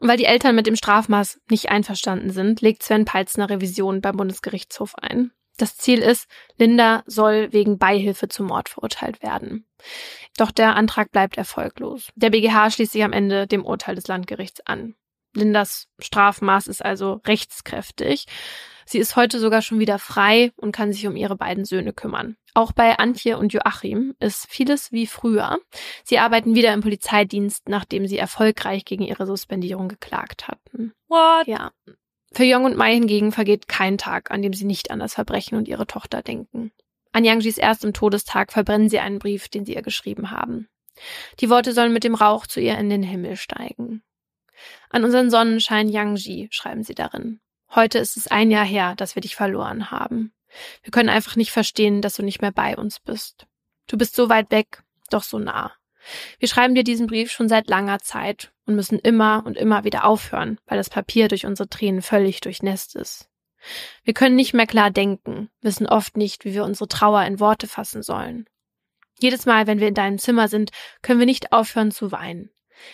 [0.03, 4.01] Und weil die Eltern mit dem Strafmaß nicht einverstanden sind, legt Sven Peitz eine Revision
[4.01, 5.31] beim Bundesgerichtshof ein.
[5.55, 6.27] Das Ziel ist,
[6.57, 9.65] Linda soll wegen Beihilfe zum Mord verurteilt werden.
[10.35, 12.09] Doch der Antrag bleibt erfolglos.
[12.15, 14.95] Der BGH schließt sich am Ende dem Urteil des Landgerichts an.
[15.35, 18.25] Lindas Strafmaß ist also rechtskräftig.
[18.85, 22.35] Sie ist heute sogar schon wieder frei und kann sich um ihre beiden Söhne kümmern.
[22.53, 25.59] Auch bei Antje und Joachim ist vieles wie früher.
[26.03, 30.93] Sie arbeiten wieder im Polizeidienst, nachdem sie erfolgreich gegen ihre Suspendierung geklagt hatten.
[31.07, 31.47] What?
[31.47, 31.71] Ja.
[32.31, 35.57] Für Jong und Mai hingegen vergeht kein Tag, an dem sie nicht an das Verbrechen
[35.57, 36.71] und ihre Tochter denken.
[37.11, 40.67] An Yangjis erstem Todestag verbrennen sie einen Brief, den sie ihr geschrieben haben.
[41.39, 44.03] Die Worte sollen mit dem Rauch zu ihr in den Himmel steigen.
[44.89, 47.39] An unseren Sonnenschein Yangji schreiben sie darin.
[47.75, 50.31] Heute ist es ein Jahr her, dass wir dich verloren haben.
[50.83, 53.47] Wir können einfach nicht verstehen, dass du nicht mehr bei uns bist.
[53.87, 55.73] Du bist so weit weg, doch so nah.
[56.37, 60.05] Wir schreiben dir diesen Brief schon seit langer Zeit und müssen immer und immer wieder
[60.05, 63.29] aufhören, weil das Papier durch unsere Tränen völlig durchnässt ist.
[64.03, 67.67] Wir können nicht mehr klar denken, wissen oft nicht, wie wir unsere Trauer in Worte
[67.67, 68.45] fassen sollen.
[69.19, 70.71] Jedes Mal, wenn wir in deinem Zimmer sind,
[71.01, 72.51] können wir nicht aufhören zu weinen.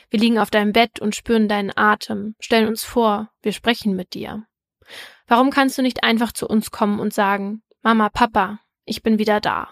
[0.09, 4.13] Wir liegen auf deinem Bett und spüren deinen Atem, stellen uns vor, wir sprechen mit
[4.13, 4.45] dir.
[5.28, 9.40] Warum kannst du nicht einfach zu uns kommen und sagen, Mama, Papa, ich bin wieder
[9.40, 9.70] da?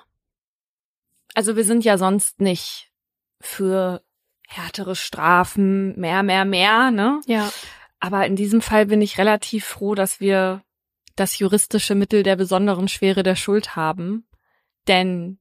[1.33, 2.91] Also wir sind ja sonst nicht
[3.39, 4.01] für
[4.47, 7.21] härtere Strafen, mehr, mehr, mehr, ne?
[7.25, 7.51] Ja.
[7.99, 10.63] Aber in diesem Fall bin ich relativ froh, dass wir
[11.15, 14.27] das juristische Mittel der besonderen Schwere der Schuld haben.
[14.87, 15.39] Denn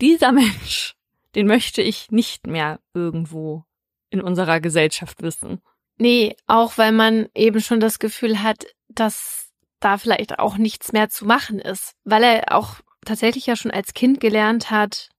[0.00, 0.96] dieser Mensch,
[1.34, 3.64] den möchte ich nicht mehr irgendwo
[4.10, 5.62] in unserer Gesellschaft wissen.
[5.98, 11.08] Nee, auch weil man eben schon das Gefühl hat, dass da vielleicht auch nichts mehr
[11.08, 15.10] zu machen ist, weil er auch tatsächlich ja schon als Kind gelernt hat,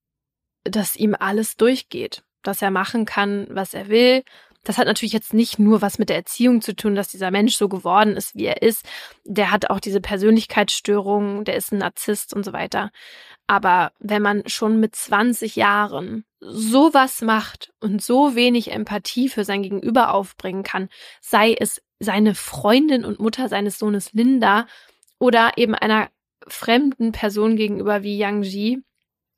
[0.64, 4.24] dass ihm alles durchgeht, dass er machen kann, was er will.
[4.64, 7.58] Das hat natürlich jetzt nicht nur was mit der Erziehung zu tun, dass dieser Mensch
[7.58, 8.86] so geworden ist, wie er ist.
[9.26, 12.92] Der hat auch diese Persönlichkeitsstörungen, der ist ein Narzisst und so weiter.
[13.46, 19.64] Aber wenn man schon mit 20 Jahren sowas macht und so wenig Empathie für sein
[19.64, 20.88] Gegenüber aufbringen kann,
[21.20, 24.68] sei es seine Freundin und Mutter seines Sohnes Linda
[25.20, 26.10] oder eben einer
[26.48, 28.84] fremden Person gegenüber wie Yang Ji,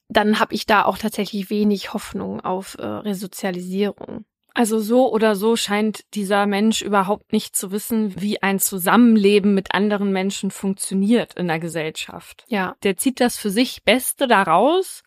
[0.09, 4.25] dann habe ich da auch tatsächlich wenig Hoffnung auf äh, Resozialisierung.
[4.53, 9.73] Also so oder so scheint dieser Mensch überhaupt nicht zu wissen, wie ein Zusammenleben mit
[9.73, 12.45] anderen Menschen funktioniert in der Gesellschaft.
[12.47, 12.75] Ja.
[12.83, 15.03] Der zieht das für sich Beste daraus,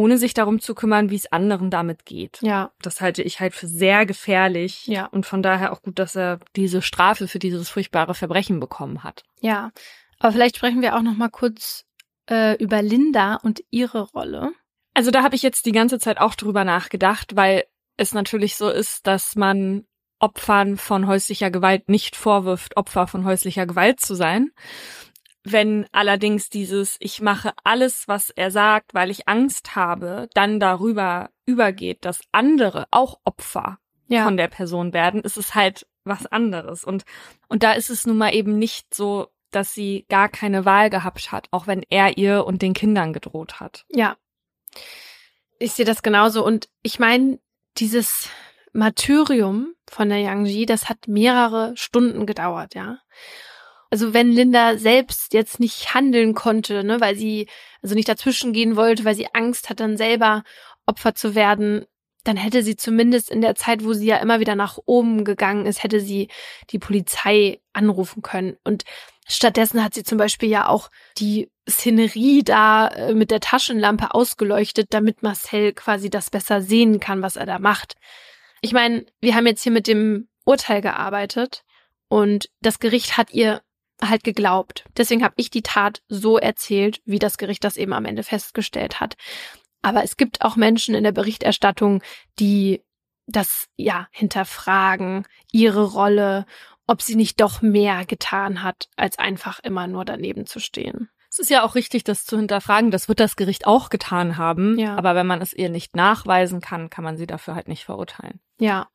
[0.00, 2.38] ohne sich darum zu kümmern, wie es anderen damit geht.
[2.40, 2.72] Ja.
[2.80, 4.86] Das halte ich halt für sehr gefährlich.
[4.86, 5.04] Ja.
[5.04, 9.24] Und von daher auch gut, dass er diese Strafe für dieses furchtbare Verbrechen bekommen hat.
[9.40, 9.72] Ja.
[10.18, 11.84] Aber vielleicht sprechen wir auch noch mal kurz
[12.30, 14.52] äh, über Linda und ihre Rolle.
[14.94, 17.64] Also da habe ich jetzt die ganze Zeit auch drüber nachgedacht, weil
[17.98, 19.84] es natürlich so ist, dass man
[20.18, 24.50] Opfern von häuslicher Gewalt nicht vorwirft, Opfer von häuslicher Gewalt zu sein.
[25.42, 31.30] Wenn allerdings dieses Ich mache alles, was er sagt, weil ich Angst habe, dann darüber
[31.46, 33.78] übergeht, dass andere auch Opfer
[34.08, 34.24] Ja.
[34.24, 36.84] von der Person werden, ist es halt was anderes.
[36.84, 37.04] Und,
[37.48, 41.32] und da ist es nun mal eben nicht so, dass sie gar keine Wahl gehabt
[41.32, 43.84] hat, auch wenn er ihr und den Kindern gedroht hat.
[43.90, 44.16] Ja.
[45.58, 46.44] Ich sehe das genauso.
[46.44, 47.38] Und ich meine,
[47.78, 48.28] dieses
[48.72, 52.98] Martyrium von der Yangji, das hat mehrere Stunden gedauert, ja.
[53.90, 57.48] Also wenn Linda selbst jetzt nicht handeln konnte, ne, weil sie
[57.82, 60.44] also nicht dazwischen gehen wollte, weil sie Angst hat, dann selber
[60.86, 61.86] Opfer zu werden,
[62.24, 65.66] dann hätte sie zumindest in der Zeit, wo sie ja immer wieder nach oben gegangen
[65.66, 66.28] ist, hätte sie
[66.70, 68.56] die Polizei anrufen können.
[68.64, 68.84] Und
[69.26, 74.88] stattdessen hat sie zum Beispiel ja auch die Szenerie da äh, mit der Taschenlampe ausgeleuchtet,
[74.90, 77.94] damit Marcel quasi das besser sehen kann, was er da macht.
[78.60, 81.64] Ich meine, wir haben jetzt hier mit dem Urteil gearbeitet
[82.08, 83.62] und das Gericht hat ihr
[84.02, 84.84] halt geglaubt.
[84.96, 89.00] Deswegen habe ich die Tat so erzählt, wie das Gericht das eben am Ende festgestellt
[89.00, 89.16] hat.
[89.82, 92.02] Aber es gibt auch Menschen in der Berichterstattung,
[92.38, 92.82] die
[93.26, 96.46] das ja hinterfragen, ihre Rolle,
[96.86, 101.08] ob sie nicht doch mehr getan hat, als einfach immer nur daneben zu stehen.
[101.30, 102.90] Es ist ja auch richtig, das zu hinterfragen.
[102.90, 104.76] Das wird das Gericht auch getan haben.
[104.78, 104.96] Ja.
[104.96, 108.40] Aber wenn man es ihr nicht nachweisen kann, kann man sie dafür halt nicht verurteilen.
[108.58, 108.88] Ja.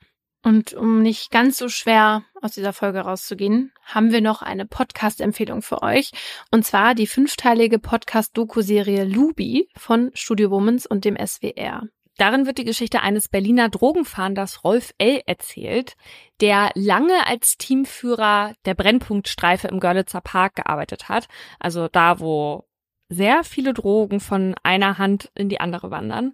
[0.45, 5.63] Und um nicht ganz so schwer aus dieser Folge rauszugehen, haben wir noch eine Podcast-Empfehlung
[5.63, 6.11] für euch.
[6.51, 11.81] Und zwar die fünfteilige Podcast-Doku-Serie Lubi von Studio Womans und dem SWR.
[12.17, 15.19] Darin wird die Geschichte eines Berliner Drogenfahnders Rolf L.
[15.25, 15.95] erzählt,
[16.41, 21.27] der lange als Teamführer der Brennpunktstreife im Görlitzer Park gearbeitet hat.
[21.59, 22.67] Also da, wo
[23.09, 26.33] sehr viele Drogen von einer Hand in die andere wandern.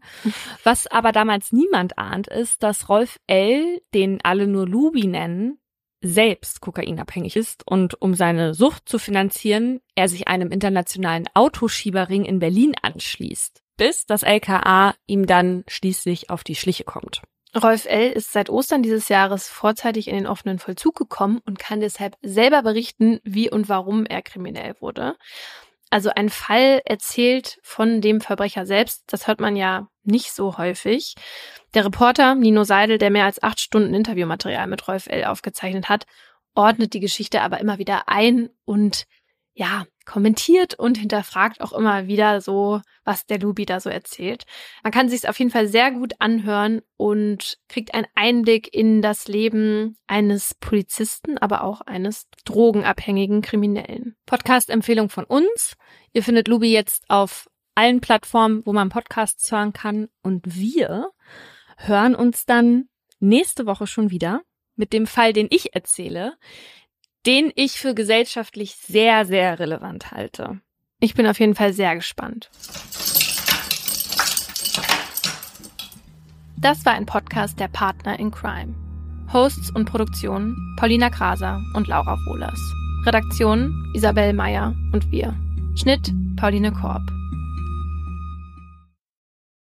[0.64, 5.60] Was aber damals niemand ahnt, ist, dass Rolf L., den alle nur Lubi nennen,
[6.04, 12.40] selbst kokainabhängig ist und um seine Sucht zu finanzieren, er sich einem internationalen Autoschieberring in
[12.40, 17.22] Berlin anschließt, bis das LKA ihm dann schließlich auf die Schliche kommt.
[17.56, 18.12] Rolf L.
[18.12, 22.64] ist seit Ostern dieses Jahres vorzeitig in den offenen Vollzug gekommen und kann deshalb selber
[22.64, 25.18] berichten, wie und warum er kriminell wurde.
[25.92, 31.16] Also ein Fall erzählt von dem Verbrecher selbst, das hört man ja nicht so häufig.
[31.74, 35.26] Der Reporter Nino Seidel, der mehr als acht Stunden Interviewmaterial mit Rolf L.
[35.26, 36.06] aufgezeichnet hat,
[36.56, 39.06] ordnet die Geschichte aber immer wieder ein und
[39.54, 44.44] ja, kommentiert und hinterfragt auch immer wieder so, was der Lubi da so erzählt.
[44.84, 49.02] Man kann sich es auf jeden Fall sehr gut anhören und kriegt einen Einblick in
[49.02, 54.18] das Leben eines Polizisten, aber auch eines drogenabhängigen Kriminellen.
[54.26, 55.78] Podcast-Empfehlung von uns.
[56.12, 60.10] Ihr findet Lubi jetzt auf allen Plattformen, wo man Podcasts hören kann.
[60.22, 61.12] Und wir
[61.78, 62.90] hören uns dann
[63.22, 64.42] nächste Woche schon wieder
[64.76, 66.34] mit dem Fall, den ich erzähle
[67.26, 70.60] den ich für gesellschaftlich sehr, sehr relevant halte.
[71.00, 72.50] Ich bin auf jeden Fall sehr gespannt.
[76.58, 78.76] Das war ein Podcast der Partner in Crime.
[79.34, 82.60] Hosts und Produktion Paulina Kraser und Laura Wohlers.
[83.06, 85.36] Redaktion Isabel Meyer und wir.
[85.76, 87.02] Schnitt Pauline Korb.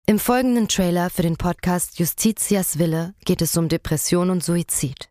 [0.07, 5.10] Im folgenden Trailer für den Podcast Justitias Wille geht es um Depression und Suizid.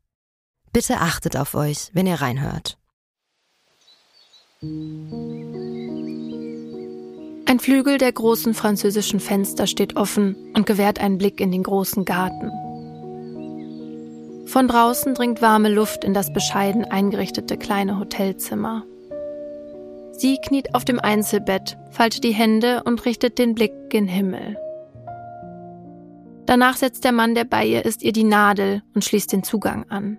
[0.75, 2.79] Bitte achtet auf euch, wenn ihr reinhört.
[7.47, 12.05] Ein Flügel der großen französischen Fenster steht offen und gewährt einen Blick in den großen
[12.05, 12.51] Garten.
[14.49, 18.85] Von draußen dringt warme Luft in das bescheiden eingerichtete kleine Hotelzimmer.
[20.11, 24.57] Sie kniet auf dem Einzelbett, faltet die Hände und richtet den Blick gen Himmel.
[26.47, 29.89] Danach setzt der Mann, der bei ihr ist, ihr die Nadel und schließt den Zugang
[29.89, 30.19] an.